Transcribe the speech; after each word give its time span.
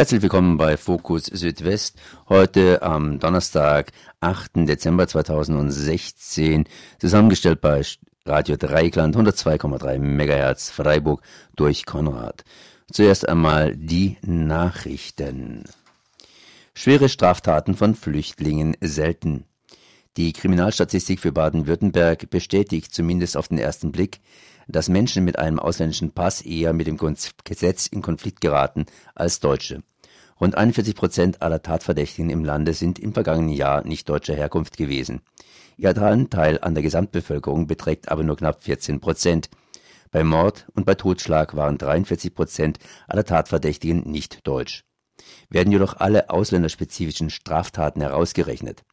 Herzlich 0.00 0.22
willkommen 0.22 0.56
bei 0.56 0.78
Fokus 0.78 1.26
Südwest. 1.26 1.98
Heute 2.26 2.80
am 2.80 3.18
Donnerstag, 3.18 3.92
8. 4.20 4.66
Dezember 4.66 5.06
2016, 5.06 6.64
zusammengestellt 6.98 7.60
bei 7.60 7.82
Radio 8.24 8.56
Dreikland 8.56 9.14
102,3 9.14 9.98
MHz 9.98 10.70
Freiburg 10.70 11.20
durch 11.54 11.84
Konrad. 11.84 12.44
Zuerst 12.90 13.28
einmal 13.28 13.76
die 13.76 14.16
Nachrichten. 14.22 15.64
Schwere 16.72 17.10
Straftaten 17.10 17.74
von 17.74 17.94
Flüchtlingen 17.94 18.78
selten. 18.80 19.44
Die 20.16 20.32
Kriminalstatistik 20.32 21.20
für 21.20 21.32
Baden-Württemberg 21.32 22.30
bestätigt 22.30 22.94
zumindest 22.94 23.36
auf 23.36 23.48
den 23.48 23.58
ersten 23.58 23.92
Blick, 23.92 24.20
dass 24.70 24.88
Menschen 24.88 25.24
mit 25.24 25.38
einem 25.38 25.58
ausländischen 25.58 26.12
Pass 26.12 26.42
eher 26.42 26.72
mit 26.72 26.86
dem 26.86 26.98
Gesetz 27.44 27.86
in 27.86 28.02
Konflikt 28.02 28.40
geraten 28.40 28.86
als 29.14 29.40
Deutsche. 29.40 29.82
Rund 30.40 30.56
41 30.56 30.94
Prozent 30.94 31.42
aller 31.42 31.62
Tatverdächtigen 31.62 32.30
im 32.30 32.44
Lande 32.44 32.72
sind 32.72 32.98
im 32.98 33.12
vergangenen 33.12 33.50
Jahr 33.50 33.84
nicht 33.84 34.08
deutscher 34.08 34.34
Herkunft 34.34 34.76
gewesen. 34.76 35.20
Ihr 35.76 35.96
Anteil 35.96 36.58
an 36.62 36.74
der 36.74 36.82
Gesamtbevölkerung 36.82 37.66
beträgt 37.66 38.10
aber 38.10 38.22
nur 38.22 38.36
knapp 38.36 38.62
14 38.62 39.00
Prozent. 39.00 39.50
Bei 40.10 40.24
Mord 40.24 40.66
und 40.74 40.86
bei 40.86 40.94
Totschlag 40.94 41.56
waren 41.56 41.78
43 41.78 42.34
Prozent 42.34 42.78
aller 43.06 43.24
Tatverdächtigen 43.24 44.10
nicht 44.10 44.46
deutsch. 44.46 44.84
Werden 45.50 45.72
jedoch 45.72 45.96
alle 45.96 46.30
ausländerspezifischen 46.30 47.30
Straftaten 47.30 48.00
herausgerechnet, 48.00 48.84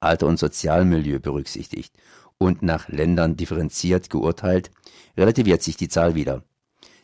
Alter 0.00 0.26
und 0.26 0.38
Sozialmilieu 0.38 1.18
berücksichtigt 1.18 1.94
und 2.38 2.62
nach 2.62 2.88
Ländern 2.88 3.36
differenziert 3.36 4.10
geurteilt, 4.10 4.70
relativiert 5.16 5.62
sich 5.62 5.76
die 5.76 5.88
Zahl 5.88 6.14
wieder. 6.14 6.44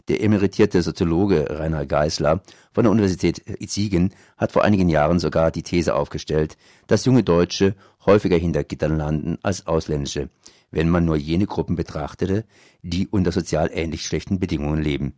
Der 0.09 0.23
emeritierte 0.23 0.83
Soziologe 0.83 1.47
Rainer 1.49 1.87
Geisler 1.87 2.43
von 2.73 2.85
der 2.85 2.93
Universität 2.93 3.43
Siegen 3.67 4.15
hat 4.37 4.53
vor 4.53 4.63
einigen 4.63 4.89
Jahren 4.89 5.19
sogar 5.19 5.51
die 5.51 5.63
These 5.63 5.95
aufgestellt, 5.95 6.57
dass 6.87 7.07
junge 7.07 7.23
Deutsche 7.23 7.75
häufiger 8.05 8.37
hinter 8.37 8.65
Gittern 8.65 8.99
landen 8.99 9.39
als 9.43 9.67
ausländische, 9.67 10.29
wenn 10.71 10.91
man 10.91 11.07
nur 11.07 11.17
jene 11.17 11.47
Gruppen 11.47 11.75
betrachtete, 11.75 12.45
die 12.83 13.09
unter 13.09 13.33
sozial 13.33 13.71
ähnlich 13.73 14.05
schlechten 14.07 14.39
Bedingungen 14.39 14.83
leben. 14.83 15.15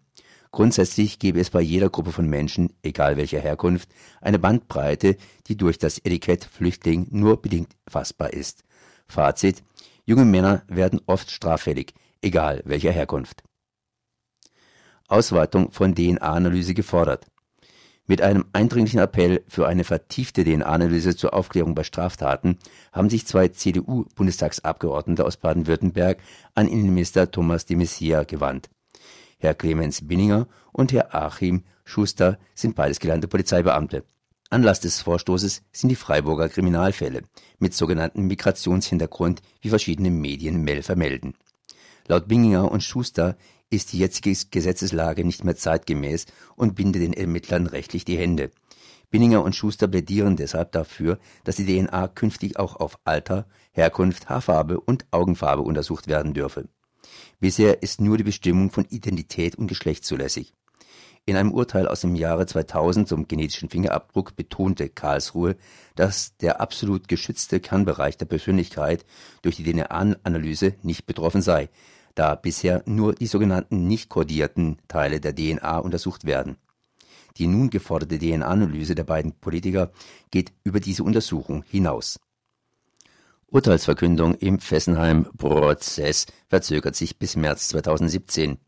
Grundsätzlich 0.52 1.18
gäbe 1.18 1.40
es 1.40 1.50
bei 1.50 1.60
jeder 1.60 1.90
Gruppe 1.90 2.12
von 2.12 2.28
Menschen, 2.28 2.72
egal 2.82 3.16
welcher 3.16 3.40
Herkunft, 3.40 3.88
eine 4.20 4.38
Bandbreite, 4.38 5.16
die 5.48 5.56
durch 5.56 5.78
das 5.78 5.98
Etikett 5.98 6.44
Flüchtling 6.44 7.08
nur 7.10 7.42
bedingt 7.42 7.70
fassbar 7.88 8.32
ist. 8.32 8.62
Fazit 9.08 9.64
Junge 10.08 10.24
Männer 10.24 10.62
werden 10.68 11.00
oft 11.06 11.32
straffällig, 11.32 11.92
egal 12.22 12.62
welcher 12.64 12.92
Herkunft. 12.92 13.42
Ausweitung 15.08 15.72
von 15.72 15.96
DNA-Analyse 15.96 16.74
gefordert. 16.74 17.26
Mit 18.06 18.22
einem 18.22 18.44
eindringlichen 18.52 19.00
Appell 19.00 19.42
für 19.48 19.66
eine 19.66 19.82
vertiefte 19.82 20.44
DNA-Analyse 20.44 21.16
zur 21.16 21.34
Aufklärung 21.34 21.74
bei 21.74 21.82
Straftaten 21.82 22.58
haben 22.92 23.10
sich 23.10 23.26
zwei 23.26 23.48
CDU-Bundestagsabgeordnete 23.48 25.24
aus 25.24 25.38
Baden-Württemberg 25.38 26.18
an 26.54 26.68
Innenminister 26.68 27.28
Thomas 27.32 27.66
de 27.66 27.76
Maizière 27.76 28.24
gewandt. 28.24 28.70
Herr 29.38 29.54
Clemens 29.54 30.06
Binninger 30.06 30.46
und 30.72 30.92
Herr 30.92 31.16
Achim 31.16 31.64
Schuster 31.84 32.38
sind 32.54 32.76
beides 32.76 33.00
gelernte 33.00 33.26
Polizeibeamte. 33.26 34.04
Anlass 34.48 34.78
des 34.78 35.02
Vorstoßes 35.02 35.62
sind 35.72 35.88
die 35.88 35.96
Freiburger 35.96 36.48
Kriminalfälle 36.48 37.22
mit 37.58 37.74
sogenanntem 37.74 38.28
Migrationshintergrund, 38.28 39.42
wie 39.60 39.70
verschiedene 39.70 40.10
Medien 40.10 40.66
vermelden. 40.82 41.34
Laut 42.06 42.28
Binninger 42.28 42.70
und 42.70 42.84
Schuster 42.84 43.36
ist 43.70 43.92
die 43.92 43.98
jetzige 43.98 44.36
Gesetzeslage 44.50 45.24
nicht 45.24 45.42
mehr 45.42 45.56
zeitgemäß 45.56 46.26
und 46.54 46.76
bindet 46.76 47.02
den 47.02 47.12
Ermittlern 47.12 47.66
rechtlich 47.66 48.04
die 48.04 48.16
Hände. 48.16 48.52
Binninger 49.10 49.42
und 49.42 49.56
Schuster 49.56 49.88
plädieren 49.88 50.36
deshalb 50.36 50.70
dafür, 50.70 51.18
dass 51.42 51.56
die 51.56 51.64
DNA 51.64 52.06
künftig 52.08 52.56
auch 52.58 52.76
auf 52.76 52.98
Alter, 53.04 53.46
Herkunft, 53.72 54.28
Haarfarbe 54.28 54.78
und 54.78 55.06
Augenfarbe 55.10 55.62
untersucht 55.62 56.06
werden 56.06 56.34
dürfe. 56.34 56.68
Bisher 57.40 57.82
ist 57.82 58.00
nur 58.00 58.16
die 58.16 58.24
Bestimmung 58.24 58.70
von 58.70 58.84
Identität 58.84 59.56
und 59.56 59.66
Geschlecht 59.66 60.04
zulässig. 60.04 60.54
In 61.28 61.36
einem 61.36 61.52
Urteil 61.52 61.88
aus 61.88 62.02
dem 62.02 62.14
Jahre 62.14 62.46
2000 62.46 63.08
zum 63.08 63.26
genetischen 63.26 63.68
Fingerabdruck 63.68 64.36
betonte 64.36 64.88
Karlsruhe, 64.88 65.56
dass 65.96 66.36
der 66.36 66.60
absolut 66.60 67.08
geschützte 67.08 67.58
Kernbereich 67.58 68.16
der 68.16 68.26
Persönlichkeit 68.26 69.04
durch 69.42 69.56
die 69.56 69.64
DNA-Analyse 69.64 70.74
nicht 70.82 71.04
betroffen 71.04 71.42
sei, 71.42 71.68
da 72.14 72.36
bisher 72.36 72.84
nur 72.86 73.12
die 73.12 73.26
sogenannten 73.26 73.88
nicht 73.88 74.08
kodierten 74.08 74.78
Teile 74.86 75.18
der 75.18 75.34
DNA 75.34 75.78
untersucht 75.78 76.26
werden. 76.26 76.58
Die 77.38 77.48
nun 77.48 77.70
geforderte 77.70 78.20
DNA-Analyse 78.20 78.94
der 78.94 79.04
beiden 79.04 79.32
Politiker 79.32 79.90
geht 80.30 80.52
über 80.62 80.78
diese 80.78 81.02
Untersuchung 81.02 81.64
hinaus. 81.64 82.20
Urteilsverkündung 83.48 84.34
im 84.36 84.60
Fessenheim-Prozess 84.60 86.26
verzögert 86.48 86.94
sich 86.94 87.18
bis 87.18 87.34
März 87.34 87.68
2017. 87.70 88.58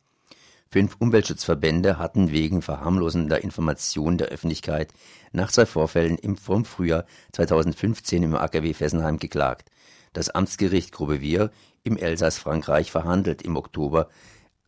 Fünf 0.70 0.96
Umweltschutzverbände 0.98 1.98
hatten 1.98 2.30
wegen 2.30 2.60
verharmlosender 2.60 3.42
Information 3.42 4.18
der 4.18 4.28
Öffentlichkeit 4.28 4.92
nach 5.32 5.50
zwei 5.50 5.64
Vorfällen 5.64 6.18
im 6.18 6.36
vom 6.36 6.66
Frühjahr 6.66 7.06
2015 7.32 8.22
im 8.22 8.34
AKW 8.34 8.74
Fessenheim 8.74 9.18
geklagt. 9.18 9.70
Das 10.12 10.28
Amtsgericht 10.28 10.92
Grubevir 10.92 11.50
im 11.84 11.96
Elsass 11.96 12.36
Frankreich 12.36 12.90
verhandelt 12.90 13.40
im 13.40 13.56
Oktober 13.56 14.10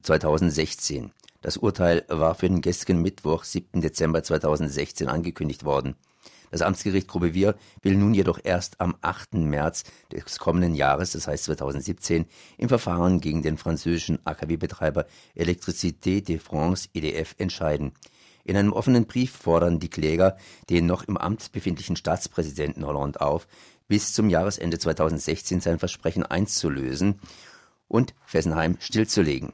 2016. 0.03 1.13
Das 1.43 1.59
Urteil 1.59 2.05
war 2.09 2.35
für 2.35 2.49
den 2.49 2.63
gestrigen 2.63 3.03
Mittwoch, 3.03 3.45
7. 3.45 3.83
Dezember 3.83 4.23
2016 4.23 5.07
angekündigt 5.07 5.65
worden. 5.65 5.97
Das 6.51 6.63
Amtsgericht 6.63 7.09
Grubevir 7.09 7.55
will 7.83 7.97
nun 7.97 8.15
jedoch 8.15 8.41
erst 8.43 8.81
am 8.81 8.97
8. 9.01 9.35
März 9.35 9.85
des 10.13 10.39
kommenden 10.39 10.75
Jahres, 10.75 11.13
das 11.13 11.29
heißt 11.29 11.45
2017, 11.45 12.27
im 12.59 12.69
Verfahren 12.69 13.21
gegen 13.21 13.43
den 13.43 13.57
französischen 13.57 14.19
AKW-Betreiber 14.25 15.07
Électricité 15.37 16.21
de 16.23 16.39
France 16.39 16.89
EDF 16.93 17.35
entscheiden. 17.39 17.93
In 18.45 18.57
einem 18.57 18.73
offenen 18.73 19.07
Brief 19.07 19.33
fordern 19.33 19.79
die 19.79 19.91
Kläger 19.91 20.37
den 20.71 20.87
noch 20.87 21.05
im 21.05 21.17
Amt 21.17 21.53
befindlichen 21.53 21.97
Staatspräsidenten 21.97 22.85
Hollande 22.85 23.21
auf, 23.21 23.47
bis 23.87 24.13
zum 24.13 24.29
Jahresende 24.31 24.79
2016 24.79 25.61
sein 25.61 25.79
Versprechen 25.79 26.25
einzulösen 26.25 27.21
und 27.87 28.15
Fessenheim 28.25 28.77
stillzulegen. 28.81 29.53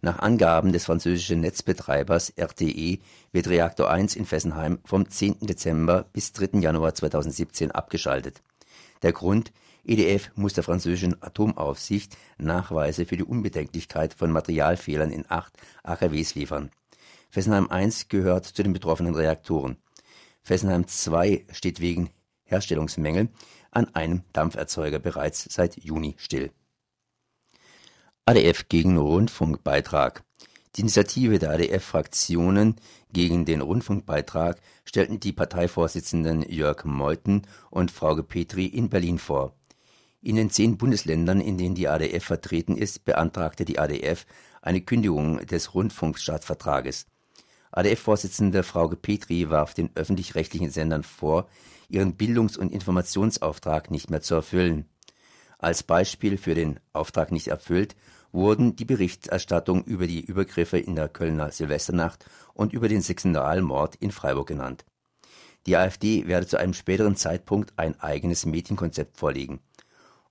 Nach 0.00 0.20
Angaben 0.20 0.72
des 0.72 0.84
französischen 0.84 1.40
Netzbetreibers 1.40 2.32
RTE 2.36 3.00
wird 3.32 3.48
Reaktor 3.48 3.90
1 3.90 4.14
in 4.14 4.26
Fessenheim 4.26 4.78
vom 4.84 5.10
10. 5.10 5.38
Dezember 5.40 6.06
bis 6.12 6.32
3. 6.32 6.60
Januar 6.60 6.94
2017 6.94 7.72
abgeschaltet. 7.72 8.40
Der 9.02 9.12
Grund 9.12 9.52
EDF 9.84 10.30
muss 10.36 10.52
der 10.52 10.62
französischen 10.62 11.20
Atomaufsicht 11.20 12.16
Nachweise 12.38 13.06
für 13.06 13.16
die 13.16 13.24
Unbedenklichkeit 13.24 14.14
von 14.14 14.30
Materialfehlern 14.30 15.10
in 15.10 15.24
acht 15.28 15.54
AKWs 15.82 16.36
liefern. 16.36 16.70
Fessenheim 17.28 17.68
1 17.68 18.08
gehört 18.08 18.44
zu 18.44 18.62
den 18.62 18.72
betroffenen 18.72 19.16
Reaktoren. 19.16 19.78
Fessenheim 20.42 20.86
2 20.86 21.46
steht 21.50 21.80
wegen 21.80 22.10
Herstellungsmängel 22.44 23.30
an 23.72 23.92
einem 23.96 24.22
Dampferzeuger 24.32 25.00
bereits 25.00 25.52
seit 25.52 25.76
Juni 25.82 26.14
still. 26.18 26.52
ADF 28.28 28.68
gegen 28.68 28.98
Rundfunkbeitrag. 28.98 30.22
Die 30.76 30.82
Initiative 30.82 31.38
der 31.38 31.52
ADF-Fraktionen 31.52 32.76
gegen 33.10 33.46
den 33.46 33.62
Rundfunkbeitrag 33.62 34.60
stellten 34.84 35.18
die 35.18 35.32
Parteivorsitzenden 35.32 36.42
Jörg 36.42 36.84
Meuthen 36.84 37.46
und 37.70 37.90
Frauke 37.90 38.22
Petri 38.22 38.66
in 38.66 38.90
Berlin 38.90 39.18
vor. 39.18 39.56
In 40.20 40.36
den 40.36 40.50
zehn 40.50 40.76
Bundesländern, 40.76 41.40
in 41.40 41.56
denen 41.56 41.74
die 41.74 41.88
ADF 41.88 42.22
vertreten 42.22 42.76
ist, 42.76 43.06
beantragte 43.06 43.64
die 43.64 43.78
ADF 43.78 44.26
eine 44.60 44.82
Kündigung 44.82 45.38
des 45.46 45.72
Rundfunkstaatsvertrages. 45.72 47.06
ADF-Vorsitzende 47.72 48.62
Frauke 48.62 48.96
Petri 48.96 49.48
warf 49.48 49.72
den 49.72 49.88
öffentlich-rechtlichen 49.94 50.68
Sendern 50.68 51.02
vor, 51.02 51.48
ihren 51.88 52.14
Bildungs- 52.18 52.58
und 52.58 52.72
Informationsauftrag 52.72 53.90
nicht 53.90 54.10
mehr 54.10 54.20
zu 54.20 54.34
erfüllen. 54.34 54.84
Als 55.56 55.82
Beispiel 55.82 56.36
für 56.36 56.54
den 56.54 56.78
Auftrag 56.92 57.32
nicht 57.32 57.48
erfüllt 57.48 57.96
wurden 58.32 58.76
die 58.76 58.84
Berichterstattung 58.84 59.84
über 59.84 60.06
die 60.06 60.20
Übergriffe 60.20 60.78
in 60.78 60.96
der 60.96 61.08
Kölner 61.08 61.50
Silvesternacht 61.50 62.26
und 62.54 62.72
über 62.72 62.88
den 62.88 63.02
Sexualmord 63.02 63.96
in 63.96 64.10
Freiburg 64.10 64.48
genannt. 64.48 64.84
Die 65.66 65.76
AfD 65.76 66.26
werde 66.26 66.46
zu 66.46 66.58
einem 66.58 66.74
späteren 66.74 67.16
Zeitpunkt 67.16 67.72
ein 67.76 67.98
eigenes 68.00 68.46
Medienkonzept 68.46 69.16
vorlegen. 69.16 69.60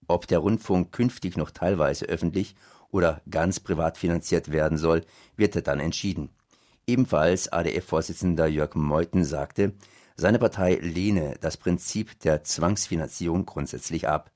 Ob 0.08 0.28
der 0.28 0.40
Rundfunk 0.40 0.92
künftig 0.92 1.38
noch 1.38 1.52
teilweise 1.52 2.06
öffentlich 2.06 2.56
oder 2.92 3.22
ganz 3.30 3.60
privat 3.60 3.98
finanziert 3.98 4.52
werden 4.52 4.78
soll, 4.78 5.04
wird 5.36 5.68
dann 5.68 5.80
entschieden. 5.80 6.30
Ebenfalls 6.88 7.52
ADF-Vorsitzender 7.52 8.48
Jörg 8.48 8.76
Meuthen 8.76 9.26
sagte, 9.26 9.74
seine 10.16 10.40
Partei 10.40 10.76
lehne 10.76 11.36
das 11.42 11.58
Prinzip 11.58 12.20
der 12.22 12.44
Zwangsfinanzierung 12.44 13.46
grundsätzlich 13.46 14.08
ab. 14.08 14.32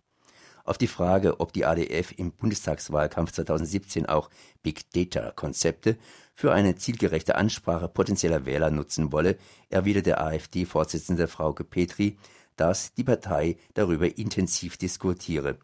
Auf 0.72 0.78
die 0.78 0.88
Frage, 0.88 1.42
ob 1.42 1.52
die 1.52 1.66
ADF 1.66 2.14
im 2.16 2.32
Bundestagswahlkampf 2.32 3.34
2017 3.34 4.06
auch 4.06 4.30
Big 4.64 4.90
Data 4.92 5.32
Konzepte 5.32 5.98
für 6.34 6.54
eine 6.54 6.78
zielgerechte 6.78 7.36
Ansprache 7.36 7.90
potenzieller 7.90 8.46
Wähler 8.46 8.72
nutzen 8.72 9.12
wolle, 9.12 9.38
erwiderte 9.70 10.22
AfD-Vorsitzende 10.22 11.28
Frauke 11.28 11.66
Petri, 11.66 12.18
dass 12.56 12.94
die 12.94 13.04
Partei 13.04 13.58
darüber 13.74 14.18
intensiv 14.18 14.78
diskutiere, 14.78 15.58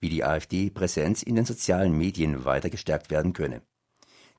wie 0.00 0.08
die 0.08 0.24
AfD-Präsenz 0.24 1.22
in 1.22 1.36
den 1.36 1.44
sozialen 1.44 1.96
Medien 1.96 2.44
weiter 2.44 2.70
gestärkt 2.70 3.12
werden 3.12 3.34
könne. 3.34 3.62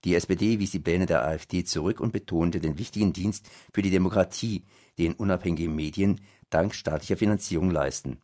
Die 0.04 0.16
SPD 0.16 0.60
wies 0.60 0.72
die 0.72 0.80
Pläne 0.80 1.06
der 1.06 1.26
AfD 1.26 1.64
zurück 1.64 2.02
und 2.02 2.12
betonte 2.12 2.60
den 2.60 2.78
wichtigen 2.78 3.14
Dienst 3.14 3.50
für 3.74 3.82
die 3.82 3.92
Demokratie, 3.92 4.66
den 4.98 5.14
unabhängige 5.14 5.70
Medien 5.70 6.20
dank 6.50 6.76
staatlicher 6.76 7.16
Finanzierung 7.16 7.72
leisten. 7.72 8.20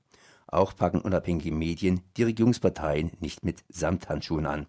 Auch 0.48 0.76
packen 0.76 1.02
unabhängige 1.02 1.52
Medien 1.52 2.02
die 2.16 2.24
Regierungsparteien 2.24 3.12
nicht 3.20 3.44
mit 3.44 3.64
Samthandschuhen 3.70 4.46
an. 4.46 4.68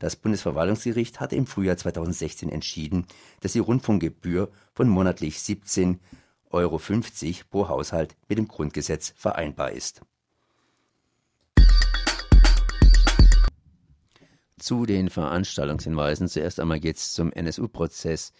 Das 0.00 0.16
Bundesverwaltungsgericht 0.16 1.18
hatte 1.18 1.34
im 1.34 1.46
Frühjahr 1.46 1.76
2016 1.76 2.50
entschieden, 2.50 3.06
dass 3.40 3.52
die 3.52 3.58
Rundfunkgebühr 3.58 4.50
von 4.74 4.88
monatlich 4.88 5.36
17,50 5.38 5.98
Euro 6.50 6.80
pro 7.50 7.68
Haushalt 7.68 8.16
mit 8.28 8.38
dem 8.38 8.46
Grundgesetz 8.46 9.12
vereinbar 9.16 9.72
ist. 9.72 10.02
Zu 14.58 14.86
den 14.86 15.08
Veranstaltungshinweisen. 15.08 16.28
Zuerst 16.28 16.58
einmal 16.58 16.84
es 16.84 17.12
zum 17.12 17.32
NSU-Prozess 17.32 18.32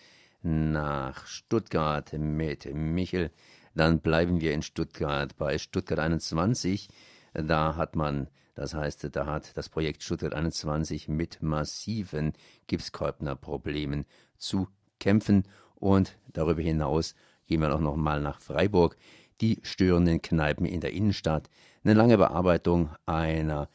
nach 0.43 1.26
Stuttgart 1.26 2.12
mit 2.12 2.72
Michel. 2.72 3.31
Dann 3.79 4.01
bleiben 4.01 4.41
wir 4.41 4.55
in 4.55 4.63
Stuttgart 4.63 5.37
bei 5.37 5.57
Stuttgart 5.57 6.01
21. 6.01 6.89
Da 7.33 7.77
hat 7.77 7.95
man, 7.95 8.27
das 8.57 8.75
heißt, 8.75 9.15
da 9.15 9.27
hat 9.27 9.57
das 9.57 9.69
Projekt 9.69 10.03
Stuttgart 10.03 10.35
21 10.35 11.07
mit 11.07 11.41
massiven 11.43 12.33
Gipskolbner-Problemen 12.67 14.05
zu 14.37 14.67
kämpfen. 14.99 15.45
Und 15.77 16.19
darüber 16.33 16.61
hinaus 16.61 17.15
gehen 17.47 17.61
wir 17.61 17.73
auch 17.73 17.79
noch 17.79 17.95
mal 17.95 18.21
nach 18.21 18.41
Freiburg. 18.41 18.97
Die 19.41 19.61
störenden 19.63 20.23
Kneipen 20.23 20.67
in 20.67 20.81
der 20.81 20.93
Innenstadt. 20.93 21.49
Eine 21.85 21.95
lange 21.95 22.19
Bearbeitung 22.19 22.91
einer 23.07 23.69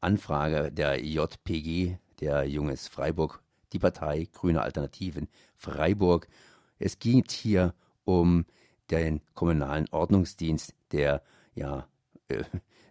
Anfrage 0.00 0.70
der 0.70 1.04
JPG, 1.04 1.96
der 2.20 2.44
Junges 2.44 2.86
Freiburg, 2.86 3.42
die 3.72 3.80
Partei 3.80 4.28
Grüne 4.32 4.62
Alternativen 4.62 5.26
Freiburg. 5.56 6.28
Es 6.78 7.00
geht 7.00 7.32
hier 7.32 7.74
um 8.04 8.44
den 8.98 9.20
kommunalen 9.34 9.86
Ordnungsdienst, 9.90 10.74
der 10.92 11.22
ja 11.54 11.86
äh, 12.28 12.44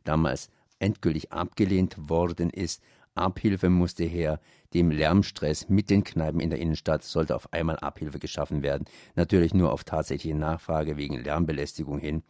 damals 0.04 0.50
endgültig 0.80 1.31
abgelehnt 1.31 2.10
worden 2.10 2.50
ist. 2.50 2.81
Abhilfe 3.16 3.69
musste 3.69 4.06
her. 4.06 4.40
Dem 4.74 4.92
Lärmstress 4.92 5.68
mit 5.68 5.90
den 5.90 6.04
Kneipen 6.04 6.40
in 6.40 6.51
der 6.51 6.60
Innenstadt 6.60 7.04
sollte 7.04 7.36
auf 7.36 7.51
einmal 7.51 7.78
Abhilfe 7.78 8.19
geschaffen 8.19 8.62
werden. 8.62 8.86
Natürlich 9.16 9.54
nur 9.54 9.74
auf 9.74 9.84
tatsächliche 9.84 10.36
Nachfrage 10.36 10.96
wegen 10.96 11.22
Lärmbelästigung 11.22 12.00
hin. 12.00 12.24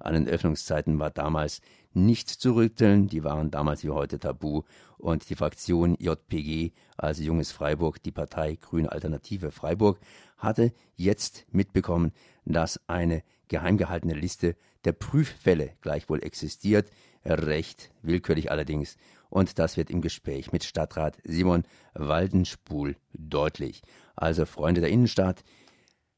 An 0.00 0.14
den 0.14 0.28
Öffnungszeiten 0.28 0.98
war 0.98 1.10
damals 1.10 1.60
nicht 1.94 2.28
zu 2.28 2.54
rütteln. 2.54 3.08
Die 3.08 3.24
waren 3.24 3.50
damals 3.50 3.84
wie 3.84 3.90
heute 3.90 4.18
tabu. 4.18 4.62
Und 4.98 5.28
die 5.30 5.34
Fraktion 5.34 5.96
JPG, 5.98 6.72
also 6.96 7.22
Junges 7.22 7.52
Freiburg, 7.52 8.02
die 8.02 8.12
Partei 8.12 8.56
Grüne 8.56 8.90
Alternative 8.90 9.50
Freiburg, 9.50 9.98
hatte 10.36 10.72
jetzt 10.96 11.46
mitbekommen, 11.50 12.12
dass 12.44 12.80
eine 12.86 13.22
geheim 13.48 13.76
gehaltene 13.76 14.14
Liste 14.14 14.56
der 14.84 14.92
Prüffälle 14.92 15.72
gleichwohl 15.80 16.22
existiert, 16.22 16.90
recht 17.24 17.90
willkürlich 18.02 18.50
allerdings, 18.50 18.96
und 19.34 19.58
das 19.58 19.76
wird 19.76 19.90
im 19.90 20.00
Gespräch 20.00 20.52
mit 20.52 20.62
Stadtrat 20.62 21.18
Simon 21.24 21.64
Waldenspul 21.94 22.94
deutlich. 23.14 23.82
Also 24.14 24.46
Freunde 24.46 24.80
der 24.80 24.90
Innenstadt, 24.90 25.42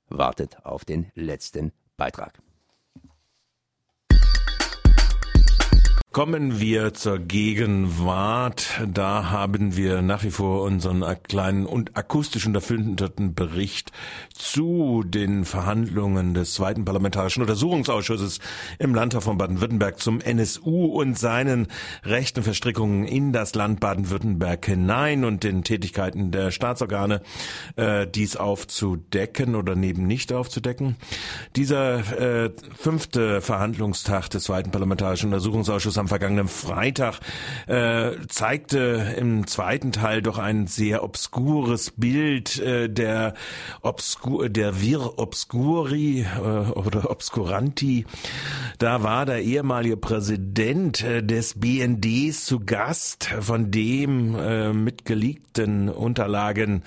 wartet 0.09 0.65
auf 0.65 0.85
den 0.85 1.11
letzten 1.15 1.73
Beitrag. 1.97 2.39
Kommen 6.17 6.61
wir 6.61 6.95
zur 6.95 7.19
Gegenwart. 7.19 8.81
Da 8.91 9.29
haben 9.29 9.77
wir 9.77 10.01
nach 10.01 10.25
wie 10.25 10.31
vor 10.31 10.63
unseren 10.63 11.05
kleinen 11.25 11.67
und 11.67 11.95
akustisch 11.95 12.47
unterfilterten 12.47 13.35
Bericht 13.35 13.93
zu 14.33 15.03
den 15.05 15.45
Verhandlungen 15.45 16.33
des 16.33 16.55
zweiten 16.55 16.87
Parlamentarischen 16.87 17.43
Untersuchungsausschusses 17.43 18.39
im 18.79 18.95
Landtag 18.95 19.25
von 19.25 19.37
Baden-Württemberg 19.37 20.01
zum 20.01 20.23
NSU 20.23 20.87
und 20.87 21.19
seinen 21.19 21.67
rechten 22.03 22.43
Verstrickungen 22.43 23.05
in 23.05 23.35
das 23.35 23.55
Land 23.55 23.81
Baden-Württemberg 23.81 24.65
hinein 24.65 25.23
und 25.23 25.45
den 25.45 25.65
Tätigkeiten 25.65 26.31
der 26.31 26.51
Staatsorgane, 26.51 27.21
äh, 27.77 28.07
dies 28.07 28.37
aufzudecken 28.37 29.55
oder 29.55 29.75
neben 29.75 30.07
nicht 30.07 30.33
aufzudecken. 30.33 30.97
Dieser 31.57 32.45
äh, 32.47 32.53
fünfte 32.75 33.43
Verhandlungstag 33.43 34.31
des 34.31 34.45
zweiten 34.45 34.71
Parlamentarischen 34.71 35.27
Untersuchungsausschusses 35.29 36.06
am 36.07 36.09
vergangenen 36.09 36.47
Freitag 36.47 37.19
äh, 37.67 38.13
zeigte 38.29 39.15
im 39.19 39.47
zweiten 39.49 39.91
Teil 39.91 40.23
doch 40.23 40.39
ein 40.39 40.69
sehr 40.69 41.03
obskures 41.03 41.91
Bild 41.97 42.61
äh, 42.61 42.89
der 42.89 43.35
obskur 43.83 44.49
der 44.49 44.81
Vir 44.81 45.19
Obscuri 45.19 46.21
äh, 46.21 46.39
oder 46.39 47.11
Obscuranti. 47.11 48.07
Da 48.79 49.03
war 49.03 49.27
der 49.27 49.43
ehemalige 49.43 49.97
Präsident 49.97 51.03
äh, 51.03 51.25
des 51.25 51.59
BNDs 51.59 52.45
zu 52.45 52.61
Gast, 52.61 53.25
von 53.41 53.71
dem 53.73 54.37
äh, 54.37 54.73
mit 54.73 55.05
Unterlagen 55.89 56.83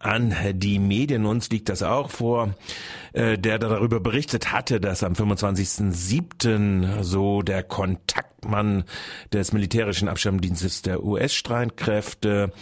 an 0.00 0.34
die 0.54 0.78
Medien, 0.78 1.24
uns 1.26 1.50
liegt 1.50 1.68
das 1.68 1.82
auch 1.82 2.10
vor, 2.10 2.54
äh, 3.12 3.38
der 3.38 3.58
darüber 3.58 4.00
berichtet 4.00 4.52
hatte, 4.52 4.80
dass 4.80 5.02
am 5.02 5.14
25.07. 5.14 7.02
so 7.02 7.42
der 7.42 7.62
Kontaktmann 8.38 8.84
des 9.32 9.52
militärischen 9.52 10.08
Abschirmdienstes 10.08 10.82
der 10.82 11.02
US-Streitkräfte 11.02 12.52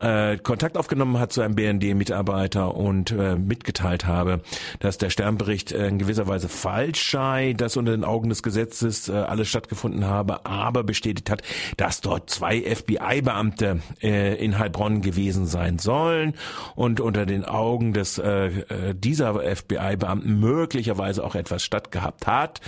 äh, 0.00 0.38
Kontakt 0.38 0.76
aufgenommen 0.76 1.18
hat 1.18 1.32
zu 1.32 1.42
einem 1.42 1.54
BND-Mitarbeiter 1.54 2.74
und 2.74 3.10
äh, 3.10 3.36
mitgeteilt 3.36 4.06
habe, 4.06 4.40
dass 4.80 4.96
der 4.98 5.10
Sternbericht 5.10 5.72
in 5.72 5.98
gewisser 5.98 6.26
Weise 6.26 6.48
falsch 6.48 7.10
sei, 7.10 7.52
dass 7.52 7.76
unter 7.76 7.92
den 7.92 8.04
Augen 8.04 8.28
des 8.30 8.42
Gesetzes 8.42 9.08
äh, 9.08 9.12
alles 9.12 9.48
stattgefunden 9.48 10.06
habe, 10.06 10.46
aber 10.46 10.82
bestätigt 10.82 11.30
hat, 11.30 11.42
dass 11.76 12.00
dort 12.00 12.30
zwei 12.30 12.62
FBI-Beamte 12.62 13.80
äh, 14.02 14.34
in 14.42 14.58
Heilbronn 14.58 15.02
gewesen 15.02 15.46
sein 15.46 15.78
sollen 15.78 16.34
und 16.74 17.00
unter 17.00 17.26
den 17.26 17.44
Augen 17.44 17.92
des 17.92 18.18
äh, 18.18 18.46
äh 18.46 18.94
dieser 18.94 19.34
FBI-Beamten 19.34 20.40
möglicherweise 20.40 21.22
auch 21.24 21.34
etwas 21.34 21.62
stattgehabt 21.62 22.26
hat. 22.26 22.60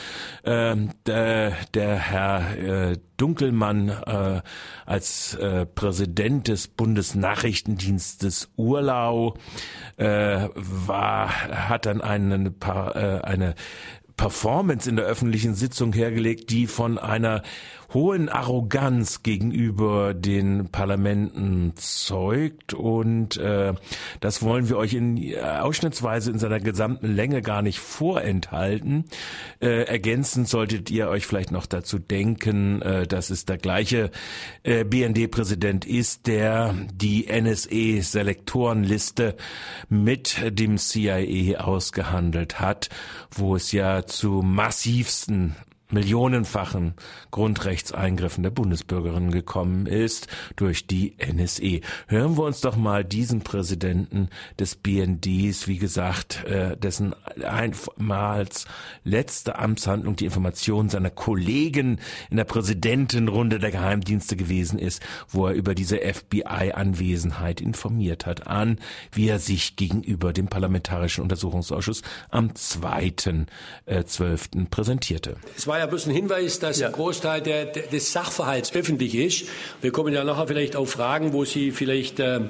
Ähm, 0.44 0.90
der, 1.06 1.52
der 1.74 1.96
Herr 1.96 2.49
äh, 2.56 2.98
Dunkelmann 3.16 3.88
äh, 3.88 4.42
als 4.86 5.34
äh, 5.34 5.66
Präsident 5.66 6.48
des 6.48 6.68
Bundesnachrichtendienstes 6.68 8.50
Urlau 8.56 9.34
äh, 9.96 10.48
war, 10.54 11.28
hat 11.68 11.86
dann 11.86 12.00
einen, 12.00 12.56
äh, 12.62 13.20
eine 13.22 13.54
Performance 14.16 14.88
in 14.88 14.96
der 14.96 15.06
öffentlichen 15.06 15.54
Sitzung 15.54 15.92
hergelegt, 15.94 16.50
die 16.50 16.66
von 16.66 16.98
einer 16.98 17.42
hohen 17.92 18.28
Arroganz 18.28 19.22
gegenüber 19.22 20.14
den 20.14 20.68
Parlamenten 20.68 21.72
zeugt 21.76 22.74
und 22.74 23.36
äh, 23.36 23.74
das 24.20 24.42
wollen 24.42 24.68
wir 24.68 24.76
euch 24.76 24.94
in 24.94 25.16
äh, 25.16 25.40
ausschnittsweise 25.40 26.30
in 26.30 26.38
seiner 26.38 26.60
gesamten 26.60 27.08
Länge 27.08 27.42
gar 27.42 27.62
nicht 27.62 27.80
vorenthalten. 27.80 29.06
Äh, 29.60 29.84
ergänzend 29.84 30.48
solltet 30.48 30.90
ihr 30.90 31.08
euch 31.08 31.26
vielleicht 31.26 31.50
noch 31.50 31.66
dazu 31.66 31.98
denken, 31.98 32.80
äh, 32.82 33.06
dass 33.06 33.30
es 33.30 33.44
der 33.44 33.58
gleiche 33.58 34.10
äh, 34.62 34.84
BND-Präsident 34.84 35.84
ist, 35.84 36.26
der 36.26 36.74
die 36.94 37.26
NSE-Selektorenliste 37.28 39.36
mit 39.88 40.58
dem 40.58 40.78
CIA 40.78 41.60
ausgehandelt 41.60 42.60
hat, 42.60 42.88
wo 43.30 43.56
es 43.56 43.72
ja 43.72 44.06
zu 44.06 44.42
massivsten 44.42 45.56
millionenfachen 45.92 46.94
Grundrechtseingriffen 47.30 48.42
der 48.42 48.50
Bundesbürgerin 48.50 49.30
gekommen 49.30 49.86
ist 49.86 50.28
durch 50.56 50.86
die 50.86 51.16
NSE. 51.18 51.80
Hören 52.06 52.36
wir 52.36 52.44
uns 52.44 52.60
doch 52.60 52.76
mal 52.76 53.04
diesen 53.04 53.42
Präsidenten 53.42 54.28
des 54.58 54.76
BNDs, 54.76 55.66
wie 55.66 55.78
gesagt, 55.78 56.44
äh, 56.44 56.76
dessen 56.76 57.14
einmals 57.44 58.66
letzte 59.04 59.58
Amtshandlung 59.58 60.16
die 60.16 60.24
Information 60.26 60.88
seiner 60.88 61.10
Kollegen 61.10 61.98
in 62.30 62.36
der 62.36 62.44
Präsidentenrunde 62.44 63.58
der 63.58 63.70
Geheimdienste 63.70 64.36
gewesen 64.36 64.78
ist, 64.78 65.02
wo 65.28 65.46
er 65.46 65.54
über 65.54 65.74
diese 65.74 65.98
FBI-Anwesenheit 66.00 67.60
informiert 67.60 68.26
hat, 68.26 68.46
an, 68.46 68.78
wie 69.12 69.28
er 69.28 69.38
sich 69.38 69.76
gegenüber 69.76 70.32
dem 70.32 70.48
Parlamentarischen 70.48 71.22
Untersuchungsausschuss 71.22 72.02
am 72.30 72.50
2.12. 72.50 73.46
Äh, 73.86 74.64
präsentierte. 74.70 75.36
Es 75.56 75.66
war 75.66 75.79
ja 75.80 75.86
bloß 75.86 76.06
ein 76.06 76.14
Hinweis, 76.14 76.58
dass 76.58 76.78
ja. 76.78 76.88
ein 76.88 76.92
Großteil 76.92 77.40
der, 77.40 77.64
des 77.64 78.12
Sachverhalts 78.12 78.74
öffentlich 78.74 79.14
ist. 79.14 79.46
Wir 79.80 79.90
kommen 79.90 80.12
ja 80.14 80.24
nachher 80.24 80.46
vielleicht 80.46 80.76
auf 80.76 80.90
Fragen, 80.90 81.32
wo 81.32 81.44
Sie 81.44 81.70
vielleicht 81.70 82.20
äh, 82.20 82.40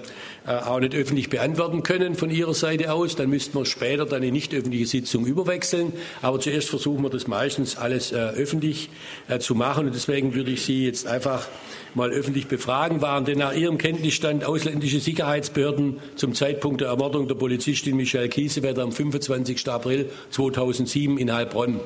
äh, 0.46 0.52
auch 0.52 0.80
nicht 0.80 0.94
öffentlich 0.94 1.30
beantworten 1.30 1.82
können 1.82 2.14
von 2.14 2.30
Ihrer 2.30 2.54
Seite 2.54 2.92
aus. 2.92 3.16
Dann 3.16 3.30
müssten 3.30 3.56
wir 3.56 3.64
später 3.66 4.04
dann 4.04 4.22
eine 4.22 4.32
nicht 4.32 4.52
öffentliche 4.52 4.86
Sitzung 4.86 5.26
überwechseln. 5.26 5.92
Aber 6.22 6.40
zuerst 6.40 6.68
versuchen 6.68 7.02
wir 7.02 7.10
das 7.10 7.26
meistens 7.26 7.76
alles 7.76 8.12
äh, 8.12 8.16
öffentlich 8.16 8.90
äh, 9.28 9.38
zu 9.38 9.54
machen. 9.54 9.86
Und 9.86 9.94
deswegen 9.94 10.34
würde 10.34 10.50
ich 10.50 10.62
Sie 10.62 10.84
jetzt 10.84 11.06
einfach 11.06 11.46
mal 11.94 12.10
öffentlich 12.10 12.48
befragen. 12.48 13.00
Waren 13.00 13.24
denn 13.24 13.38
nach 13.38 13.54
Ihrem 13.54 13.78
Kenntnisstand 13.78 14.44
ausländische 14.44 14.98
Sicherheitsbehörden 14.98 15.98
zum 16.16 16.34
Zeitpunkt 16.34 16.80
der 16.80 16.88
Ermordung 16.88 17.28
der 17.28 17.36
Polizistin 17.36 17.96
Michelle 17.96 18.28
Kiesewetter 18.28 18.82
am 18.82 18.92
25. 18.92 19.68
April 19.68 20.10
2007 20.30 21.18
in 21.18 21.32
Heilbronn 21.32 21.80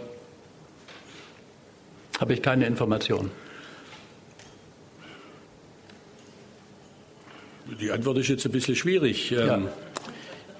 habe 2.21 2.33
ich 2.33 2.43
keine 2.43 2.67
Informationen. 2.67 3.31
Die 7.81 7.91
Antwort 7.91 8.19
ist 8.19 8.29
jetzt 8.29 8.45
ein 8.45 8.53
bisschen 8.53 8.77
schwierig. 8.77 9.31
Ja. 9.31 9.57
Ähm, 9.57 9.69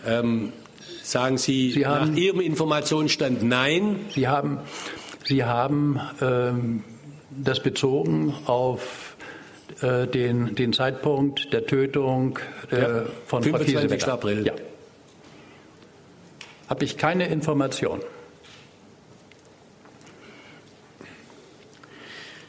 ähm, 0.07 0.53
sagen 1.03 1.39
Sie, 1.39 1.71
Sie 1.71 1.87
haben, 1.87 2.13
nach 2.13 2.17
Ihrem 2.17 2.41
Informationsstand 2.41 3.43
nein? 3.43 3.97
Sie 4.11 4.27
haben, 4.27 4.59
Sie 5.25 5.45
haben 5.45 6.01
ähm, 6.21 6.83
das 7.31 7.61
bezogen 7.61 8.35
auf 8.47 9.17
äh, 9.81 10.07
den, 10.07 10.55
den 10.55 10.73
Zeitpunkt 10.73 11.53
der 11.53 11.67
Tötung 11.67 12.39
äh, 12.71 12.81
ja. 12.81 13.03
von 13.27 13.43
25. 13.43 14.07
April. 14.07 14.47
Ja. 14.47 14.53
Habe 16.69 16.85
ich 16.85 16.97
keine 16.97 17.29
Information. 17.29 18.01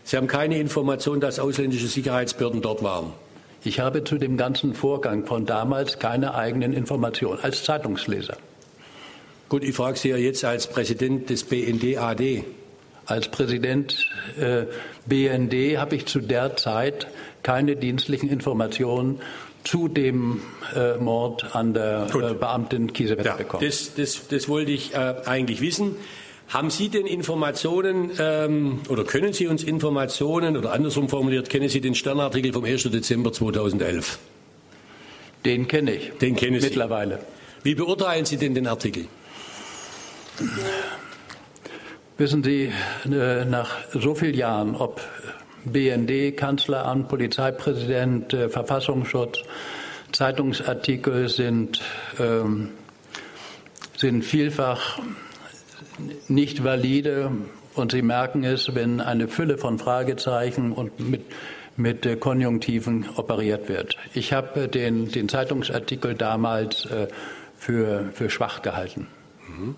Sie 0.05 0.17
haben 0.17 0.27
keine 0.27 0.59
Information, 0.59 1.19
dass 1.19 1.39
ausländische 1.39 1.87
Sicherheitsbehörden 1.87 2.61
dort 2.61 2.83
waren. 2.83 3.11
Ich 3.63 3.79
habe 3.79 4.03
zu 4.03 4.19
dem 4.19 4.37
ganzen 4.37 4.75
Vorgang 4.75 5.25
von 5.25 5.47
damals 5.47 5.97
keine 5.97 6.35
eigenen 6.35 6.73
Informationen 6.73 7.39
als 7.41 7.63
Zeitungsleser. 7.63 8.37
Gut, 9.49 9.63
ich 9.63 9.75
frage 9.75 9.97
Sie 9.97 10.09
ja 10.09 10.17
jetzt 10.17 10.45
als 10.45 10.67
Präsident 10.67 11.31
des 11.31 11.43
BND 11.43 11.97
AD. 11.97 12.43
Als 13.07 13.29
Präsident 13.29 14.07
äh, 14.39 14.65
BND 15.07 15.79
habe 15.79 15.95
ich 15.95 16.05
zu 16.05 16.19
der 16.19 16.55
Zeit 16.55 17.07
keine 17.41 17.75
dienstlichen 17.75 18.29
Informationen 18.29 19.21
zu 19.63 19.87
dem 19.87 20.41
äh, 20.75 20.97
Mord 20.97 21.55
an 21.55 21.73
der 21.73 22.07
äh, 22.13 22.33
Beamtin 22.35 22.93
Kiesewetter 22.93 23.29
ja, 23.29 23.35
bekommen. 23.35 23.65
Das, 23.65 23.95
das, 23.95 24.27
das 24.27 24.47
wollte 24.47 24.71
ich 24.71 24.93
äh, 24.93 25.15
eigentlich 25.25 25.61
wissen. 25.61 25.95
Haben 26.47 26.69
Sie 26.69 26.89
denn 26.89 27.07
Informationen 27.07 28.11
ähm, 28.19 28.81
oder 28.89 29.03
können 29.03 29.33
Sie 29.33 29.47
uns 29.47 29.63
Informationen 29.63 30.57
oder 30.57 30.73
andersrum 30.73 31.09
formuliert, 31.09 31.49
kennen 31.49 31.69
Sie 31.69 31.81
den 31.81 31.95
Sternartikel 31.95 32.53
vom 32.53 32.63
1. 32.63 32.83
Dezember 32.83 33.33
2011? 33.33 34.19
Den 35.43 35.67
kenne 35.67 35.93
ich. 35.93 36.11
Den 36.21 36.35
kenne 36.35 36.57
ich 36.57 36.63
mittlerweile. 36.63 37.19
Wie 37.63 37.75
beurteilen 37.75 38.25
Sie 38.25 38.37
denn 38.37 38.53
den 38.53 38.67
Artikel? 38.67 39.05
Wissen 42.17 42.43
Sie, 42.43 42.71
äh, 43.05 43.45
nach 43.45 43.75
so 43.93 44.15
vielen 44.15 44.35
Jahren, 44.35 44.75
ob 44.75 45.01
BND, 45.65 46.37
Kanzleramt, 46.37 47.09
Polizeipräsident, 47.09 48.33
äh, 48.33 48.49
Verfassungsschutz, 48.49 49.39
Zeitungsartikel 50.11 51.27
sind, 51.27 51.81
ähm, 52.19 52.69
sind 53.97 54.23
vielfach 54.23 54.99
nicht 56.27 56.63
valide 56.63 57.31
und 57.75 57.91
Sie 57.91 58.01
merken 58.01 58.43
es, 58.43 58.73
wenn 58.73 59.01
eine 59.01 59.27
Fülle 59.27 59.57
von 59.57 59.77
Fragezeichen 59.77 60.71
und 60.71 60.99
mit, 60.99 61.21
mit 61.75 62.05
äh, 62.05 62.15
Konjunktiven 62.15 63.05
operiert 63.17 63.67
wird. 63.67 63.97
Ich 64.13 64.33
habe 64.33 64.61
äh, 64.61 64.67
den, 64.67 65.11
den 65.11 65.27
Zeitungsartikel 65.27 66.15
damals 66.15 66.85
äh, 66.85 67.07
für, 67.57 68.09
für 68.13 68.29
schwach 68.29 68.61
gehalten. 68.61 69.07
Mhm. 69.47 69.75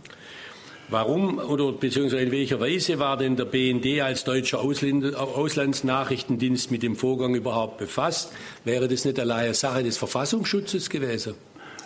Warum 0.89 1.39
oder 1.39 1.73
beziehungsweise 1.73 2.23
in 2.23 2.31
welcher 2.31 2.61
Weise 2.61 2.97
war 2.97 3.17
denn 3.17 3.35
der 3.35 3.43
BND 3.43 3.99
als 4.01 4.23
deutscher 4.23 4.61
Ausland, 4.61 5.15
Auslandsnachrichtendienst 5.15 6.71
mit 6.71 6.81
dem 6.81 6.95
Vorgang 6.95 7.35
überhaupt 7.35 7.77
befasst? 7.77 8.31
Wäre 8.63 8.87
das 8.87 9.03
nicht 9.03 9.19
alleine 9.19 9.53
Sache 9.53 9.83
des 9.83 9.97
Verfassungsschutzes 9.97 10.89
gewesen? 10.89 11.33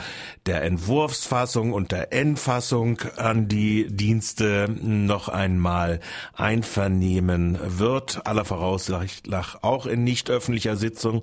der 0.46 0.64
Entwurfsfassung 0.64 1.72
und 1.72 1.92
der 1.92 2.12
Endfassung 2.12 2.98
an 3.16 3.46
die 3.46 3.86
Dienste 3.86 4.68
noch 4.68 5.28
einmal 5.28 6.00
einvernehmen 6.34 7.56
wird, 7.62 8.26
aller 8.26 8.44
Voraussicht 8.44 9.28
nach 9.28 9.62
auch 9.62 9.86
in 9.86 10.02
nicht 10.02 10.28
öffentlicher 10.28 10.74
Sitzung. 10.74 11.22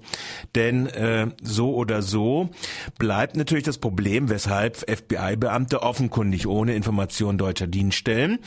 Denn 0.56 0.88
äh, 0.88 1.28
so 1.42 1.76
oder 1.76 2.02
so 2.02 2.50
bleibt 2.98 3.36
natürlich 3.36 3.66
das 3.66 3.80
Problem, 3.80 4.30
weshalb 4.30 4.78
FBI-Beamte 4.90 5.82
offenkundig 5.84 6.48
ohne 6.48 6.74
Information 6.76 7.38
deutscher 7.38 7.68
Dienststellen 7.68 8.29
Stellen 8.30 8.40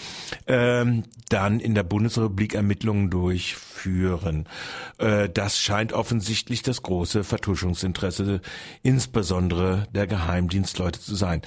ähm, 0.47 1.05
dann 1.29 1.61
in 1.61 1.75
der 1.75 1.83
Bundesrepublik 1.83 2.55
Ermittlungen 2.55 3.11
durchführen. 3.11 4.47
Äh, 4.99 5.29
das 5.29 5.59
scheint 5.59 5.93
offensichtlich 5.93 6.63
das 6.63 6.83
große 6.83 7.25
Vertuschungsinteresse 7.25 8.41
insbesondere 8.83 9.87
der 9.95 10.07
Geheimdienstleute 10.07 11.01
zu 11.01 11.15
sein. 11.15 11.43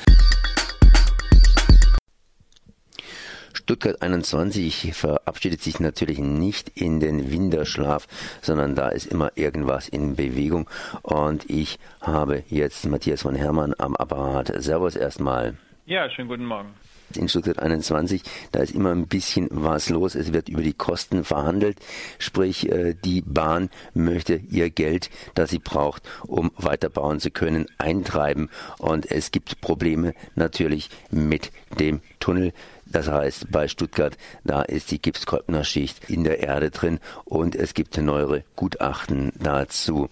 Stuttgart 3.54 4.00
21 4.02 4.94
verabschiedet 4.94 5.62
sich 5.62 5.80
natürlich 5.80 6.20
nicht 6.20 6.70
in 6.76 7.00
den 7.00 7.32
Winterschlaf, 7.32 8.08
sondern 8.42 8.76
da 8.76 8.90
ist 8.90 9.08
immer 9.08 9.32
irgendwas 9.36 9.88
in 9.88 10.16
Bewegung. 10.16 10.70
Und 11.02 11.50
ich 11.50 11.80
habe 12.00 12.44
jetzt 12.48 12.86
Matthias 12.86 13.24
von 13.24 13.34
Hermann 13.34 13.74
am 13.80 13.96
Apparat. 13.96 14.52
Servus 14.62 14.96
erstmal. 14.96 15.56
Ja, 15.88 16.10
schönen 16.12 16.28
guten 16.28 16.46
Morgen 16.46 16.76
in 17.16 17.30
Stuttgart 17.30 17.60
21, 17.60 18.24
da 18.52 18.60
ist 18.60 18.74
immer 18.74 18.92
ein 18.92 19.08
bisschen 19.08 19.48
was 19.52 19.90
los. 19.90 20.16
Es 20.16 20.34
wird 20.34 20.50
über 20.50 20.62
die 20.62 20.74
Kosten 20.74 21.24
verhandelt, 21.24 21.78
sprich 22.20 22.70
äh, 22.72 22.96
die 23.04 23.22
Bahn 23.22 23.70
möchte 23.94 24.42
ihr 24.50 24.70
Geld, 24.70 25.10
das 25.34 25.50
sie 25.50 25.60
braucht, 25.60 26.04
um 26.26 26.52
weiterbauen 26.58 27.20
zu 27.20 27.32
können, 27.32 27.68
eintreiben 27.78 28.50
und 28.78 29.10
es 29.12 29.32
gibt 29.32 29.62
Probleme 29.62 30.14
natürlich 30.36 30.90
mit 31.12 31.52
dem 31.80 32.02
Tunnel. 32.20 32.54
Das 32.86 33.08
heißt, 33.10 33.52
bei 33.52 33.68
Stuttgart, 33.68 34.16
da 34.44 34.62
ist 34.62 34.92
die 34.92 35.02
Gipskolbner-Schicht 35.02 36.10
in 36.10 36.24
der 36.24 36.40
Erde 36.40 36.70
drin 36.70 37.00
und 37.26 37.56
es 37.56 37.74
gibt 37.74 37.98
neuere 37.98 38.44
Gutachten 38.56 39.34
dazu. 39.40 40.10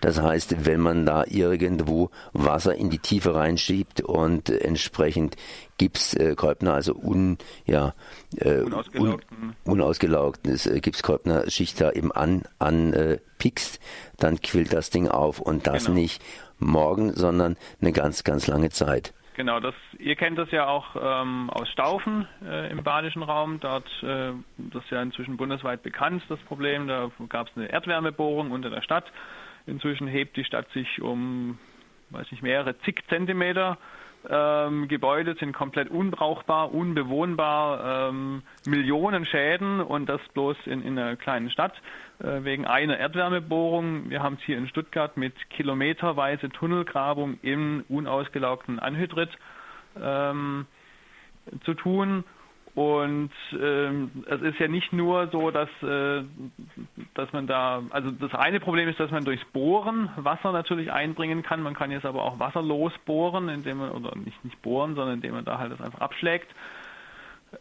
Das 0.00 0.20
heißt, 0.20 0.66
wenn 0.66 0.80
man 0.80 1.06
da 1.06 1.24
irgendwo 1.26 2.10
Wasser 2.32 2.74
in 2.74 2.90
die 2.90 2.98
Tiefe 2.98 3.34
reinschiebt 3.34 4.00
und 4.00 4.50
entsprechend 4.50 5.36
Gipskolbner, 5.78 6.74
also 6.74 6.94
un, 6.94 7.38
ja, 7.64 7.94
äh, 8.36 8.62
un, 8.62 9.20
unausgelaugtes 9.64 10.66
äh, 10.66 10.80
Gipskolbner 10.80 11.50
Schicht 11.50 11.80
da 11.80 11.92
eben 11.92 12.12
an, 12.12 12.42
an 12.58 12.92
äh, 12.92 13.18
pickst, 13.38 13.80
dann 14.18 14.40
quillt 14.40 14.72
das 14.72 14.90
Ding 14.90 15.08
auf 15.08 15.40
und 15.40 15.66
das 15.66 15.86
genau. 15.86 15.98
nicht 15.98 16.22
morgen, 16.58 17.12
sondern 17.12 17.56
eine 17.80 17.92
ganz, 17.92 18.24
ganz 18.24 18.46
lange 18.46 18.70
Zeit. 18.70 19.14
Genau, 19.38 19.60
das, 19.60 19.74
ihr 20.00 20.16
kennt 20.16 20.36
das 20.36 20.50
ja 20.50 20.66
auch 20.66 20.96
ähm, 21.00 21.48
aus 21.50 21.68
Staufen 21.68 22.26
äh, 22.44 22.72
im 22.72 22.82
badischen 22.82 23.22
Raum. 23.22 23.60
Dort, 23.60 23.86
äh, 24.02 24.32
das 24.56 24.82
ist 24.82 24.90
ja 24.90 25.00
inzwischen 25.00 25.36
bundesweit 25.36 25.84
bekannt, 25.84 26.24
das 26.28 26.40
Problem. 26.40 26.88
Da 26.88 27.12
gab 27.28 27.46
es 27.48 27.56
eine 27.56 27.70
Erdwärmebohrung 27.70 28.50
unter 28.50 28.68
der 28.68 28.82
Stadt. 28.82 29.04
Inzwischen 29.68 30.08
hebt 30.08 30.36
die 30.36 30.44
Stadt 30.44 30.68
sich 30.70 31.00
um, 31.02 31.58
weiß 32.10 32.30
nicht, 32.30 32.42
mehrere 32.42 32.78
zig 32.80 33.02
Zentimeter. 33.08 33.78
Ähm, 34.28 34.88
Gebäude 34.88 35.36
sind 35.38 35.52
komplett 35.52 35.90
unbrauchbar, 35.90 36.74
unbewohnbar, 36.74 38.08
ähm, 38.08 38.42
Millionen 38.66 39.24
Schäden 39.24 39.80
und 39.80 40.08
das 40.08 40.20
bloß 40.34 40.56
in, 40.66 40.82
in 40.82 40.98
einer 40.98 41.14
kleinen 41.16 41.50
Stadt 41.50 41.74
äh, 42.18 42.42
wegen 42.42 42.66
einer 42.66 42.98
Erdwärmebohrung. 42.98 44.10
Wir 44.10 44.22
haben 44.22 44.34
es 44.40 44.42
hier 44.42 44.58
in 44.58 44.68
Stuttgart 44.68 45.16
mit 45.16 45.34
kilometerweise 45.50 46.48
Tunnelgrabung 46.50 47.38
im 47.42 47.84
unausgelaugten 47.88 48.80
Anhydrit 48.80 49.30
ähm, 50.00 50.66
zu 51.64 51.74
tun 51.74 52.24
und 52.78 53.32
ähm, 53.60 54.12
es 54.26 54.40
ist 54.40 54.60
ja 54.60 54.68
nicht 54.68 54.92
nur 54.92 55.26
so, 55.32 55.50
dass, 55.50 55.68
äh, 55.82 56.22
dass 57.14 57.32
man 57.32 57.48
da, 57.48 57.82
also 57.90 58.12
das 58.12 58.32
eine 58.36 58.60
Problem 58.60 58.88
ist, 58.88 59.00
dass 59.00 59.10
man 59.10 59.24
durchs 59.24 59.44
Bohren 59.46 60.08
Wasser 60.14 60.52
natürlich 60.52 60.92
einbringen 60.92 61.42
kann. 61.42 61.60
Man 61.60 61.74
kann 61.74 61.90
jetzt 61.90 62.06
aber 62.06 62.22
auch 62.22 62.38
wasserlos 62.38 62.92
bohren, 63.04 63.48
indem 63.48 63.78
man, 63.78 63.90
oder 63.90 64.16
nicht, 64.16 64.44
nicht 64.44 64.62
bohren, 64.62 64.94
sondern 64.94 65.16
indem 65.16 65.34
man 65.34 65.44
da 65.44 65.58
halt 65.58 65.72
das 65.72 65.80
einfach 65.80 66.00
abschlägt. 66.00 66.46